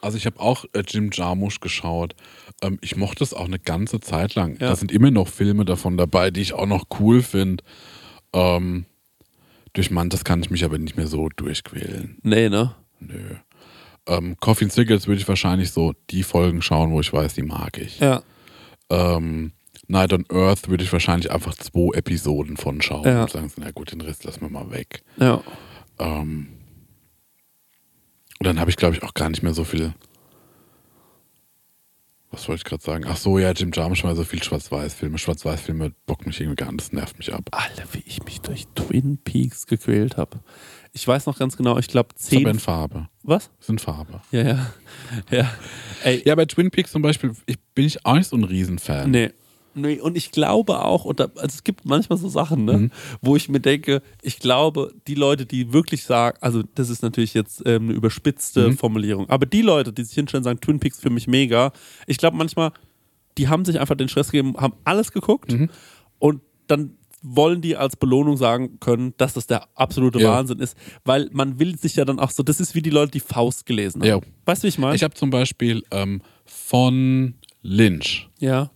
[0.00, 2.14] Also ich habe auch äh, Jim Jarmusch geschaut.
[2.62, 4.52] Ähm, ich mochte es auch eine ganze Zeit lang.
[4.60, 4.68] Ja.
[4.68, 7.62] Da sind immer noch Filme davon dabei, die ich auch noch cool finde.
[8.32, 8.86] Ähm,
[9.72, 12.18] durch manches kann ich mich aber nicht mehr so durchquälen.
[12.22, 12.74] Nee, ne?
[13.00, 13.36] Nö.
[14.06, 17.42] Ähm, Coffee and Cigarettes würde ich wahrscheinlich so die Folgen schauen, wo ich weiß, die
[17.42, 17.98] mag ich.
[17.98, 18.22] Ja.
[18.88, 19.52] Ähm,
[19.88, 23.22] Night on Earth würde ich wahrscheinlich einfach zwei Episoden von schauen Ja.
[23.22, 25.02] und sagen, so, na gut, den Rest lassen wir mal weg.
[25.18, 25.42] Ja.
[25.98, 26.48] Ähm,
[28.38, 29.92] und dann habe ich, glaube ich, auch gar nicht mehr so viel.
[32.36, 33.04] Was wollte ich gerade sagen?
[33.08, 35.16] Ach so, ja, Jim Jarmusch mal so viel Schwarz-Weiß-Filme.
[35.16, 37.48] Schwarz-Weiß-Filme bockt mich irgendwie gar nicht, das nervt mich ab.
[37.50, 40.40] Alter, wie ich mich durch Twin Peaks gequält habe.
[40.92, 42.60] Ich weiß noch ganz genau, ich glaube Ist aber in zehn.
[42.60, 43.08] Farbe.
[43.22, 43.48] Was?
[43.66, 44.20] In Farbe.
[44.32, 44.66] Ja, ja.
[45.30, 45.50] Ja.
[46.04, 49.10] Ey, Ja, bei Twin Peaks zum Beispiel ich, bin ich auch nicht so ein Riesenfan.
[49.10, 49.30] Nee.
[49.76, 52.90] Nee, und ich glaube auch, und da, also es gibt manchmal so Sachen, ne, Mhm.
[53.20, 57.34] wo ich mir denke, ich glaube, die Leute, die wirklich sagen, also das ist natürlich
[57.34, 58.76] jetzt ähm, eine überspitzte Mhm.
[58.78, 61.72] Formulierung, aber die Leute, die sich hinstellen und sagen, Twin Peaks für mich mega,
[62.06, 62.72] ich glaube manchmal,
[63.38, 65.68] die haben sich einfach den Stress gegeben, haben alles geguckt Mhm.
[66.18, 66.96] und dann
[67.28, 70.30] wollen die als Belohnung sagen können, dass das der absolute Ja.
[70.30, 73.10] Wahnsinn ist, weil man will sich ja dann auch so, das ist wie die Leute,
[73.12, 74.08] die Faust gelesen haben.
[74.08, 74.20] Ja.
[74.44, 74.94] Weißt du, wie ich meine?
[74.94, 78.28] Ich habe zum Beispiel ähm, von Lynch.
[78.38, 78.70] ja.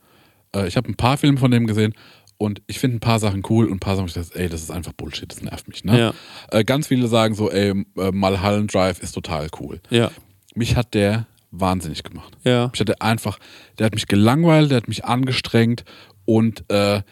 [0.54, 1.94] Äh, ich habe ein paar Filme von dem gesehen
[2.38, 4.62] und ich finde ein paar Sachen cool und ein paar Sachen, ich dachte, ey, das
[4.62, 5.84] ist einfach Bullshit, das nervt mich.
[5.84, 5.98] Ne?
[5.98, 6.14] Ja.
[6.50, 9.80] Äh, ganz viele sagen so, ey, äh, Mulholland Drive ist total cool.
[9.90, 10.10] Ja.
[10.54, 12.36] Mich hat der wahnsinnig gemacht.
[12.44, 12.70] Ja.
[12.72, 13.38] Ich hatte einfach,
[13.78, 15.84] der hat mich gelangweilt, der hat mich angestrengt
[16.24, 17.02] und äh,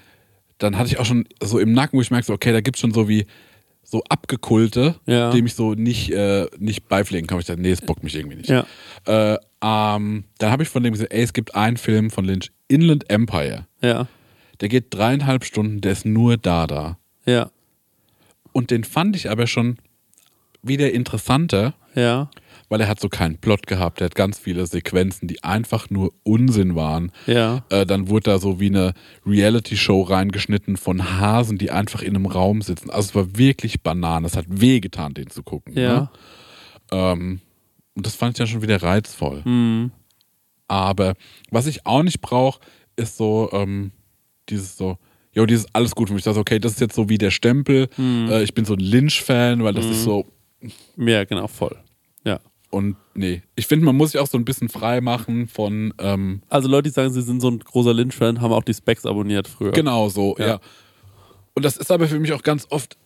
[0.59, 2.77] dann hatte ich auch schon so im Nacken, wo ich merke, so, okay, da gibt
[2.77, 3.27] es schon so wie
[3.85, 5.31] so Abgekulte, Ja.
[5.31, 7.39] dem ich so nicht, äh, nicht beipflegen kann.
[7.41, 8.49] Ich dachte, nee, es bockt mich irgendwie nicht.
[8.51, 8.67] Ja.
[9.07, 12.51] Äh, ähm, dann habe ich von dem gesehen, ey, es gibt einen Film von Lynch,
[12.69, 13.67] Inland Empire.
[13.81, 14.07] Ja.
[14.61, 16.99] Der geht dreieinhalb Stunden, der ist nur da da.
[17.27, 17.51] Ja.
[18.53, 19.79] Und den fand ich aber schon
[20.63, 22.29] wieder interessanter, Ja.
[22.69, 24.01] weil er hat so keinen Plot gehabt.
[24.01, 27.13] Er hat ganz viele Sequenzen, die einfach nur Unsinn waren.
[27.27, 27.63] Ja.
[27.71, 28.95] Äh, dann wurde da so wie eine
[29.25, 32.91] Reality-Show reingeschnitten von Hasen, die einfach in einem Raum sitzen.
[32.91, 34.27] Also es war wirklich Banane.
[34.27, 35.75] Es hat wehgetan, den zu gucken.
[35.79, 35.95] Ja.
[36.01, 36.11] Ne?
[36.91, 37.41] Ähm,
[37.95, 39.45] und das fand ich dann schon wieder reizvoll.
[39.45, 39.93] Hm.
[40.69, 41.15] Aber
[41.51, 42.61] was ich auch nicht brauche,
[42.97, 43.91] ist so ähm,
[44.49, 44.99] dieses so,
[45.33, 46.21] jo, dieses alles gut für mich.
[46.21, 47.89] Ich sage, okay, das ist jetzt so wie der Stempel.
[47.97, 48.29] Hm.
[48.31, 50.27] Äh, ich bin so ein Lynch-Fan, weil das ist so.
[50.97, 51.77] Ja, genau, voll.
[52.25, 52.41] Ja.
[52.71, 56.43] Und nee, ich finde, man muss sich auch so ein bisschen frei machen von ähm,
[56.49, 59.49] Also Leute, die sagen, sie sind so ein großer Lynch-Fan, haben auch die Specs abonniert
[59.49, 59.73] früher.
[59.73, 60.47] genau so, Ja.
[60.47, 60.61] ja.
[61.55, 62.97] Und das ist aber für mich auch ganz oft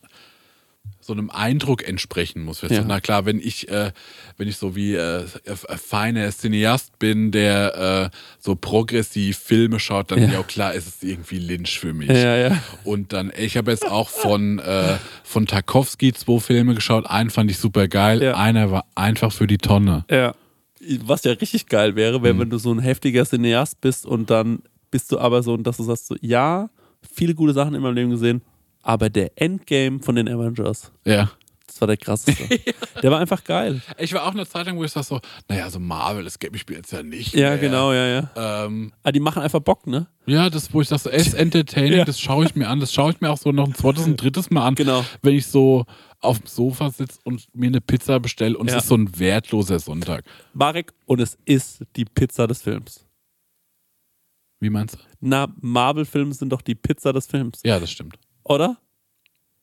[1.04, 2.62] so einem Eindruck entsprechen muss.
[2.62, 2.84] Ja.
[2.86, 3.90] Na klar, wenn ich, äh,
[4.36, 5.24] wenn ich so wie äh,
[5.68, 10.30] ein feiner Cineast bin, der äh, so progressiv Filme schaut, dann Ja.
[10.30, 12.08] ja, klar ist es irgendwie Lynch für mich.
[12.08, 12.62] Ja, ja.
[12.84, 17.04] Und dann, ich habe jetzt auch von, äh, von Tarkovsky zwei Filme geschaut.
[17.06, 18.36] Einen fand ich super geil, Ja.
[18.36, 20.04] einer war einfach für die Tonne.
[20.08, 20.34] Ja.
[21.04, 22.22] Was ja richtig geil wäre, Mhm.
[22.24, 25.76] wäre, wenn du so ein heftiger Cineast bist und dann bist du aber so, dass
[25.78, 26.70] du sagst so, ja,
[27.12, 28.42] viele gute Sachen in meinem Leben gesehen,
[28.82, 31.30] aber der Endgame von den Avengers, Ja.
[31.66, 32.48] das war der krasseste.
[33.02, 33.80] Der war einfach geil.
[33.98, 36.54] Ich war auch eine Zeit lang, wo ich sag so, naja, so Marvel, das gebe
[36.56, 37.34] ich mir jetzt ja nicht.
[37.34, 37.58] Ja, mehr.
[37.58, 38.64] genau, ja, ja.
[38.66, 40.06] Ähm, Aber die machen einfach Bock, ne?
[40.26, 42.04] ja, das, wo ich so, ey, ist entertaining, Ja.
[42.04, 42.78] das schaue ich mir an.
[42.78, 44.74] Das schaue ich mir auch so noch ein zweites und drittes Mal an.
[44.76, 45.04] Genau.
[45.22, 45.84] Wenn ich so
[46.20, 48.76] auf dem Sofa sitze und mir eine Pizza bestelle und Ja.
[48.76, 50.24] es ist so ein wertloser Sonntag.
[50.52, 53.04] Marek, und es ist die Pizza des Films.
[54.60, 54.98] Wie meinst du?
[55.20, 57.60] Na, Marvel-Filme sind doch die Pizza des Films.
[57.64, 58.16] Ja, das stimmt.
[58.44, 58.78] Oder?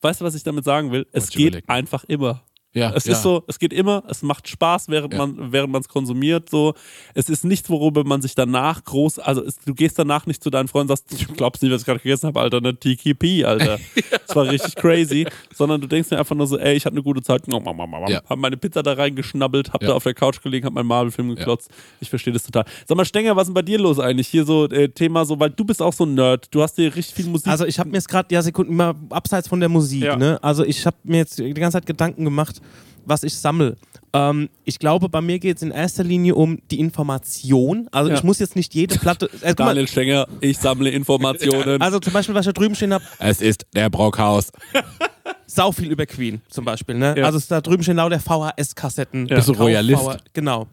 [0.02, 1.08] Weißt du, was ich damit sagen will?
[1.12, 2.44] Es geht einfach immer.
[2.72, 3.14] Ja, Es ja.
[3.14, 5.26] ist so, es geht immer, es macht Spaß, während Ja.
[5.26, 6.50] man, während man es konsumiert.
[6.50, 6.76] So,
[7.16, 10.52] es ist nichts, worüber man sich danach groß, also es, du gehst danach nicht zu
[10.52, 13.44] deinen Freunden und sagst, du glaubst nicht, was ich gerade gegessen habe, Alter, eine TKP,
[13.46, 13.80] Alter.
[14.30, 15.26] Das war richtig crazy.
[15.56, 18.22] Sondern du denkst dir einfach nur so, ey, ich hatte eine gute Zeit, Ja.
[18.30, 19.88] hab meine Pizza da reingeschnabbelt, hab Ja.
[19.90, 21.72] da auf der Couch gelegen, hab meinen Marvel-Film geklotzt.
[22.00, 22.66] Ich verstehe das total.
[22.88, 24.28] Sag mal, Stenger, was ist denn bei dir los eigentlich?
[24.28, 26.48] Hier so äh, Thema so, weil du bist auch so ein Nerd.
[26.54, 27.48] Du hast dir richtig viel Musik.
[27.48, 30.16] Also ich habe mir jetzt gerade, ja Sekunden, mal abseits von der Musik, Ja.
[30.16, 30.38] ne?
[30.44, 32.59] Also ich habe mir jetzt die ganze Zeit Gedanken gemacht,
[33.06, 33.76] was ich sammle.
[34.14, 37.88] Ähm, ich glaube, bei mir geht es in erster Linie um die Information.
[37.92, 38.18] Also Ja.
[38.18, 39.30] ich muss jetzt nicht jede Platte.
[39.42, 41.80] Äh, Daniel Stenger, ich sammle Informationen.
[41.82, 44.52] also zum Beispiel, was ich da drüben stehen habe, Es ist der Brockhaus.
[45.46, 46.96] sau viel über Queen zum Beispiel.
[46.96, 47.16] Ne?
[47.18, 47.26] Ja.
[47.26, 49.28] Also da drüben stehen lauter VHS-Kassetten.
[49.28, 49.36] Ja.
[49.38, 50.02] Bist du Royalist?
[50.04, 50.68] Kauf- Genau.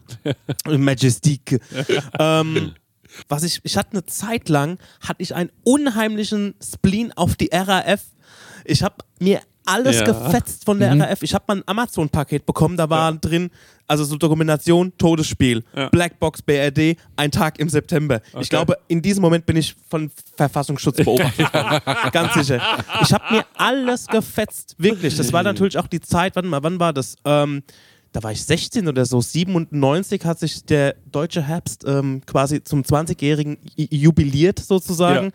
[0.65, 1.59] Majestic.
[2.19, 2.73] ähm,
[3.29, 8.03] was ich, ich hatte eine Zeit lang, hatte ich einen unheimlichen Spleen auf die RAF.
[8.65, 10.05] Ich habe mir alles Ja.
[10.05, 11.01] gefetzt von der Mhm.
[11.01, 11.21] RAF.
[11.23, 13.49] Ich habe mal ein Amazon-Paket bekommen, da war drin,
[13.85, 15.89] also so Dokumentation, Todesspiel, Ja.
[15.89, 18.21] Blackbox BRD, ein Tag im September.
[18.39, 21.47] Ich glaube, in diesem Moment bin ich von Verfassungsschutz beobachtet.
[22.11, 22.61] Ganz sicher.
[23.01, 25.15] Ich habe mir alles gefetzt, wirklich.
[25.15, 27.15] Das war natürlich auch die Zeit, warte mal, wann war das?
[27.25, 27.63] Ähm,
[28.13, 32.83] da war ich 16 oder so, 97 hat sich der deutsche Herbst ähm, quasi zum
[32.83, 35.25] 20-jährigen i- jubiliert sozusagen.
[35.27, 35.31] Ja.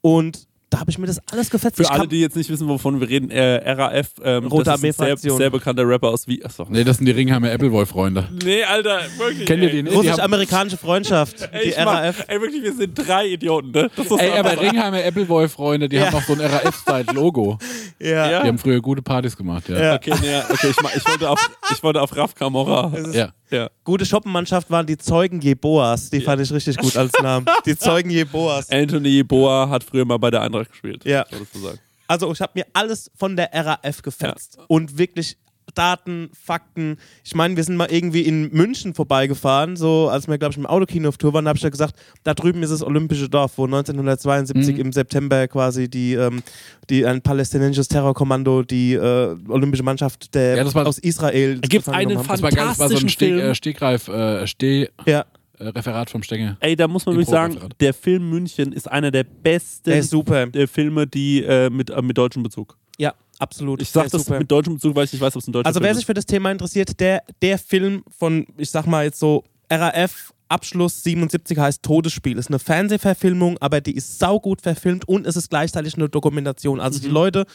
[0.00, 1.76] Und da habe ich mir das alles gefetzt.
[1.76, 4.82] Für Ich alle, die jetzt nicht wissen, wovon wir reden, äh, RAF, ähm, Rote das
[4.82, 6.44] ist ein sehr, sehr bekannter Rapper aus Wien.
[6.44, 6.66] Achso.
[6.68, 8.28] Nee, das sind die Ringheimer Appleboy-Freunde.
[8.42, 9.46] Nee, Alter, wirklich.
[9.46, 9.94] Kennt ihr die nicht?
[9.94, 12.24] Russisch-amerikanische Freundschaft, Ey, die ich mach, RAF.
[12.26, 13.88] ey, wirklich, wir sind drei Idioten, ne?
[13.94, 16.06] Das ist Ey, aber Ringheimer Appleboy-Freunde, die Ja.
[16.06, 17.58] haben auch so ein RAF-Style-Logo.
[18.00, 18.30] Ja.
[18.30, 18.42] Ja?
[18.42, 19.80] Die haben früher gute Partys gemacht, ja.
[19.80, 19.94] Ja.
[19.94, 22.92] Okay, nee, ja, okay ich, ich, wollte auf, ich wollte auf Raf Kamora.
[23.12, 23.32] Ja.
[23.50, 23.68] Ja.
[23.84, 26.10] Gute Shoppenmannschaft waren die Zeugen Jeboas.
[26.10, 27.46] Die fand ich richtig gut als Namen.
[27.66, 28.68] Die Zeugen Jeboas.
[28.70, 31.04] Anthony Boa hat früher mal bei der Eintracht gespielt.
[31.04, 31.24] Ja.
[31.30, 31.78] Wolltest du sagen.
[32.06, 34.58] Also ich habe mir alles von der RAF gefetzt.
[34.68, 35.36] Und wirklich
[35.74, 36.98] Daten, Fakten.
[37.24, 40.66] Ich meine, wir sind mal irgendwie in München vorbeigefahren, so als wir, glaube ich, im
[40.66, 43.52] Autokino auf Tour waren, da habe ich ja gesagt, da drüben ist das Olympische Dorf,
[43.56, 46.42] wo 1972 im September quasi die, ähm,
[46.90, 51.66] die ein palästinensisches Terrorkommando die äh, olympische Mannschaft der, Ja, das war- aus Israel Da
[51.66, 52.28] gibt's gefangen einen haben.
[52.28, 53.40] Das war, ganz, war so ein Fantastischen Steg, Film.
[53.50, 55.24] äh, Stegreif, äh, Steh, Ja, äh,
[55.58, 56.56] Referat vom Stenge.
[56.60, 60.10] Ey, da muss man wirklich sagen, der Film München ist einer der besten der ist
[60.10, 60.48] super.
[60.54, 62.76] äh, Filme, die äh, mit, äh, mit deutschem Bezug.
[62.98, 63.80] Ja, absolut.
[63.82, 64.38] Ich sag Der ist das super.
[64.38, 66.06] mit deutschem Bezug, weil ich nicht weiß, ob es ein deutscher Also Film wer sich
[66.06, 71.02] für das Thema interessiert, der, der Film von, ich sag mal jetzt so, RAF Abschluss
[71.02, 72.36] 77 heißt Todesspiel.
[72.38, 76.80] Ist eine Fernsehverfilmung, aber die ist saugut verfilmt und es ist gleichzeitig eine Dokumentation.
[76.80, 77.02] Also Mhm.
[77.02, 77.46] die Leute,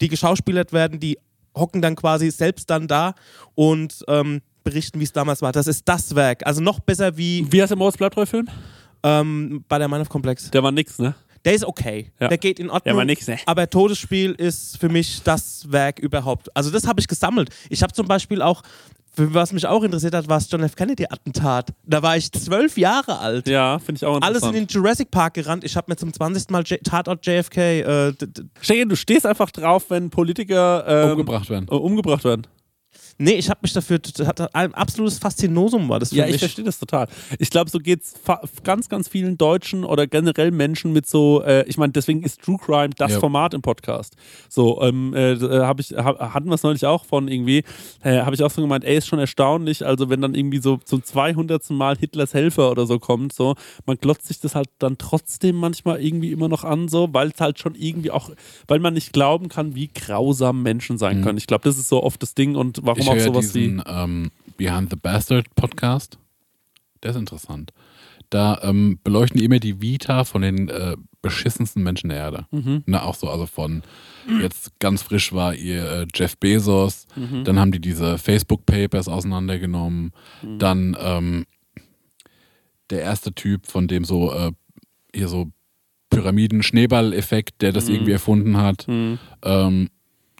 [0.00, 1.18] die geschauspielert werden, die
[1.54, 3.14] hocken dann quasi selbst dann da
[3.54, 4.40] und ähm,
[4.70, 5.52] berichten, wie es damals war.
[5.52, 6.46] Das ist das Werk.
[6.46, 8.48] Also noch besser wie Wie heißt der Moritz Bleibtreu-Film?
[9.02, 10.50] ähm, bei der Meinhof Komplex.
[10.50, 11.14] Der war nix, ne?
[11.44, 12.10] Der ist okay.
[12.20, 12.28] Ja.
[12.28, 12.82] Der geht in Ordnung.
[12.84, 13.38] Der war nix, ne?
[13.46, 16.54] Aber Todesspiel ist für mich das Werk überhaupt.
[16.56, 17.50] Also das habe ich gesammelt.
[17.70, 18.62] Ich habe zum Beispiel auch,
[19.14, 20.74] für was mich auch interessiert hat, war das John F.
[20.74, 21.70] Kennedy-Attentat.
[21.86, 23.48] Da war ich zwölf Jahre alt.
[23.48, 24.54] Ja, finde ich auch Alles in interessant.
[24.56, 25.64] den Jurassic Park gerannt.
[25.64, 26.50] Ich habe mir zum 20.
[26.50, 27.56] Mal J Tatort JFK.
[27.58, 28.12] Äh,
[28.68, 31.66] dir, du stehst einfach drauf, wenn Politiker ähm, Umgebracht werden.
[31.70, 32.46] äh, umgebracht werden.
[33.18, 33.98] Nee, ich habe mich dafür.
[33.98, 36.40] Das hat ein absolutes Faszinosum war das für Ja, ich mich.
[36.40, 37.08] verstehe das total.
[37.38, 41.64] Ich glaube, so geht's fa- ganz, ganz vielen Deutschen oder generell Menschen mit so, äh,
[41.68, 43.20] ich meine, deswegen ist True Crime das Ja.
[43.20, 44.14] Format im Podcast.
[44.48, 47.64] So, ähm, äh, hab ich, hab, hatten wir es neulich auch von irgendwie,
[48.02, 50.78] äh, habe ich auch so gemeint, ey, ist schon erstaunlich, also wenn dann irgendwie so
[50.84, 51.70] zum 200.
[51.70, 53.54] Mal Hitlers Helfer oder so kommt, so,
[53.86, 57.40] man glotzt sich das halt dann trotzdem manchmal irgendwie immer noch an, so, weil es
[57.40, 58.30] halt schon irgendwie auch,
[58.68, 61.38] weil man nicht glauben kann, wie grausam Menschen sein können.
[61.38, 63.60] Ich glaube, das ist so oft das Ding und warum Ich auch höre sowas wie.
[63.60, 66.18] diesen ähm, Behind the Bastard Podcast.
[67.02, 67.72] Der ist interessant.
[68.30, 72.46] Da ähm, beleuchten die immer die Vita von den äh, beschissensten Menschen der Erde.
[72.50, 72.82] Mhm.
[72.86, 73.82] Na, auch so, also von
[74.42, 77.44] jetzt ganz frisch war ihr äh, Jeff Bezos, Mhm.
[77.44, 80.58] dann haben die diese Facebook Papers auseinandergenommen, Mhm.
[80.58, 81.46] dann ähm,
[82.90, 84.52] der erste Typ, von dem so äh,
[85.14, 85.50] hier so
[86.10, 87.94] Pyramiden-Schneeball-Effekt, der das Mhm.
[87.94, 88.86] irgendwie erfunden hat.
[88.88, 89.90] Ähm,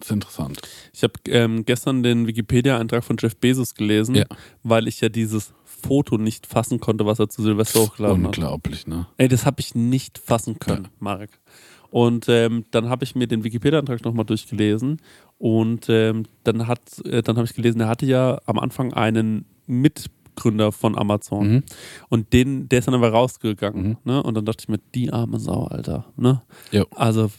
[0.00, 0.60] ist interessant.
[0.92, 4.24] Ich habe ähm, gestern den Wikipedia-Eintrag von Jeff Bezos gelesen, Ja.
[4.62, 8.36] weil ich ja dieses Foto nicht fassen konnte, was er zu Silvester hochgeladen hat.
[8.38, 9.06] Unglaublich, ne?
[9.16, 11.30] Ey, das habe ich nicht fassen können, Marek.
[11.90, 15.00] Und ähm, dann habe ich mir den Wikipedia-Eintrag nochmal durchgelesen
[15.38, 19.46] und ähm, dann hat, äh, dann habe ich gelesen, er hatte ja am Anfang einen
[19.66, 21.62] Mitgründer von Amazon Mhm.
[22.10, 23.96] und den, der ist dann aber rausgegangen.
[24.04, 24.22] Ne?
[24.22, 26.04] Und dann dachte ich mir, die arme Sau, Alter.
[26.16, 26.42] Ne?
[26.72, 26.84] Jo.
[26.94, 27.30] Also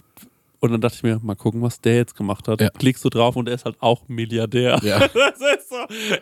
[0.60, 2.60] und dann dachte ich mir, mal gucken, was der jetzt gemacht hat.
[2.62, 2.70] Ja.
[2.70, 4.80] Klickst du drauf und er ist halt auch Milliardär.
[4.84, 5.00] Ja.
[5.14, 5.76] Das ist so,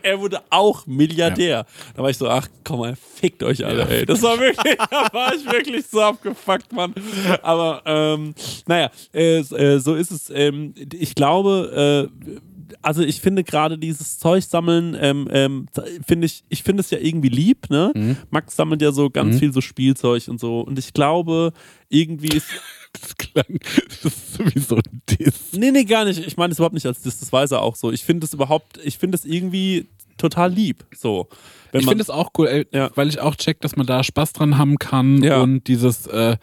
[0.03, 1.65] er wurde auch Milliardär.
[1.95, 3.85] Da war ich so, ach komm mal, fickt euch alle, Ja.
[3.87, 4.05] ey.
[4.05, 6.93] Das war wirklich, da war ich wirklich so abgefuckt, Mann.
[7.41, 8.33] Aber ähm,
[8.67, 10.29] naja, äh, äh, so ist es.
[10.29, 12.29] Ähm, ich glaube, äh,
[12.81, 15.65] also ich finde gerade dieses Zeug sammeln, ähm, ähm,
[16.05, 17.91] finde ich, ich finde es ja irgendwie lieb, ne?
[17.95, 18.17] Mhm.
[18.29, 20.61] Max sammelt ja so ganz viel so Spielzeug und so.
[20.61, 21.53] Und ich glaube,
[21.89, 22.47] irgendwie ist.
[22.99, 23.59] Das klang
[24.01, 25.51] das ist sowieso ein Diss.
[25.51, 26.25] Nee, nee, gar nicht.
[26.25, 27.91] Ich meine es überhaupt nicht als das, das weiß er auch so.
[27.91, 29.87] Ich finde es überhaupt, ich finde es irgendwie
[30.17, 30.83] total lieb.
[30.95, 31.27] So.
[31.73, 32.89] Ich finde es auch cool, ey, Ja.
[32.95, 35.41] weil ich auch check, dass man da Spaß dran haben kann Ja.
[35.41, 36.37] und dieses äh,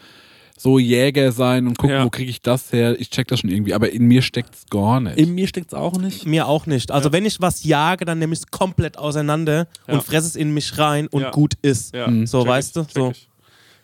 [0.57, 2.05] so Jäger sein und gucken, Ja.
[2.05, 2.99] wo kriege ich das her.
[2.99, 5.17] Ich check das schon irgendwie, aber in mir steckt's gar nicht.
[5.17, 6.25] in mir steckt es auch nicht.
[6.25, 6.91] Mir auch nicht.
[6.91, 9.95] Also wenn ich was jage, dann nehme ich es komplett auseinander Ja.
[9.95, 11.31] und fresse es in mich rein und Ja.
[11.31, 11.93] gut ist.
[11.93, 12.93] Ja, So, check weißt ich, du?
[12.99, 13.11] So.
[13.11, 13.27] ich.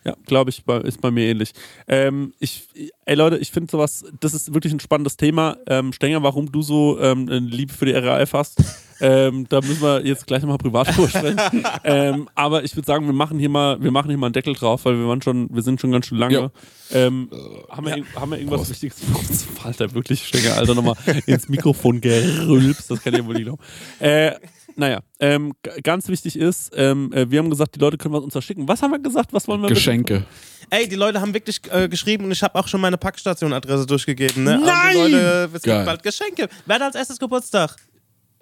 [0.04, 1.52] Ja, glaube ich, ist bei mir ähnlich.
[1.86, 2.66] Ähm, ich,
[3.04, 5.58] ey Leute, ich finde sowas, das ist wirklich ein spannendes Thema.
[5.68, 8.60] Ähm, Stenger, warum du so ähm, eine Liebe für die RAF hast,
[9.02, 11.36] ähm, da müssen wir jetzt gleich nochmal privat sprechen.
[11.84, 14.54] ähm, aber ich würde sagen, wir machen hier mal, wir machen hier mal einen Deckel
[14.54, 16.52] drauf, weil wir waren schon, wir sind schon ganz schön lange.
[16.92, 17.28] Ähm,
[17.68, 19.46] haben, wir, haben wir irgendwas Wichtiges für uns?
[19.64, 20.94] Alter, wirklich, Stenger, Alter, nochmal
[21.26, 23.62] ins Mikrofon gerülpst, das kann ich ja wohl nicht glauben.
[23.98, 24.34] Äh,
[24.76, 28.32] naja, ähm, ganz wichtig ist, ähm, äh, wir haben gesagt, die Leute können was uns
[28.32, 28.68] verschicken.
[28.68, 29.32] Was haben wir gesagt?
[29.32, 29.80] Was wollen wir bitte?
[29.80, 30.24] Geschenke.
[30.70, 34.44] Ey, die Leute haben wirklich äh, geschrieben und ich habe auch schon meine Packstation-Adresse durchgegeben.
[34.44, 34.54] Ne?
[34.54, 34.92] Also Nein!
[34.94, 36.48] die Leute, es gibt bald Geschenke.
[36.66, 37.76] Wer hat als erstes Geburtstag?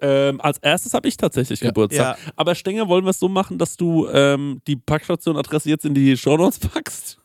[0.01, 1.67] Ähm, als erstes habe ich tatsächlich Ja.
[1.67, 2.17] Geburtstag.
[2.17, 2.31] Ja.
[2.35, 6.17] Aber Stenger, wollen wir es so machen, dass du ähm, die Packstation-Adresse jetzt in die
[6.17, 7.17] Shownotes packst?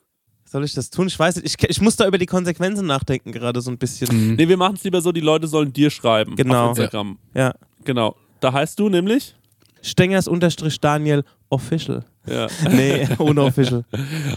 [0.44, 1.08] Soll ich das tun?
[1.08, 1.46] Ich weiß nicht.
[1.46, 4.36] Ich, ich muss da über die Konsequenzen nachdenken, gerade so ein bisschen.
[4.36, 6.36] Nee, wir machen es lieber so, die Leute sollen dir schreiben.
[6.36, 6.66] Genau.
[6.70, 7.18] Auf Instagram.
[7.34, 7.52] Ja.
[7.84, 8.14] Genau.
[8.40, 9.34] Da heißt du nämlich?
[9.82, 12.04] Stengers unterstrich Daniel Official.
[12.26, 12.48] Ja.
[12.70, 13.84] Nee, ohne Official.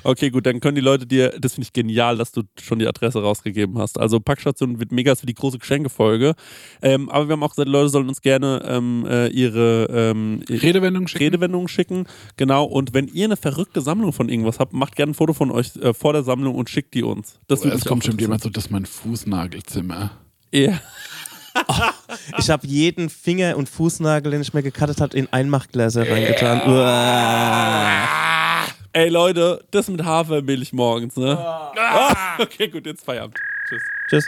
[0.04, 2.88] Okay, gut, dann können die Leute dir, das finde ich genial, dass du schon die
[2.88, 4.00] Adresse rausgegeben hast.
[4.00, 6.36] Also Packstation wird mega für die große Geschenkefolge.
[6.82, 11.08] Ähm, aber wir haben auch gesagt, Leute sollen uns gerne ähm, äh, ihre ähm, Redewendung
[11.08, 11.24] schicken.
[11.24, 12.06] Redewendungen schicken.
[12.38, 12.64] Genau.
[12.66, 15.76] Und wenn ihr eine verrückte Sammlung von irgendwas habt, macht gerne ein Foto von euch
[15.78, 17.40] äh, vor der Sammlung und schickt die uns.
[17.48, 20.12] Das würde es kommt schon jemand so, das ist mein Fußnagelzimmer.
[20.52, 20.80] Ja.
[22.38, 26.62] Ich habe jeden Finger und Fußnagel, den ich mir gecuttet habe, in Einmachgläser reingetan.
[26.68, 28.08] Uah.
[28.94, 31.38] Ey Leute, das mit Hafermilch morgens, ne?
[31.38, 33.38] Ah, okay, gut, jetzt Feierabend.
[33.68, 33.84] Tschüss.
[34.10, 34.28] Tschüss.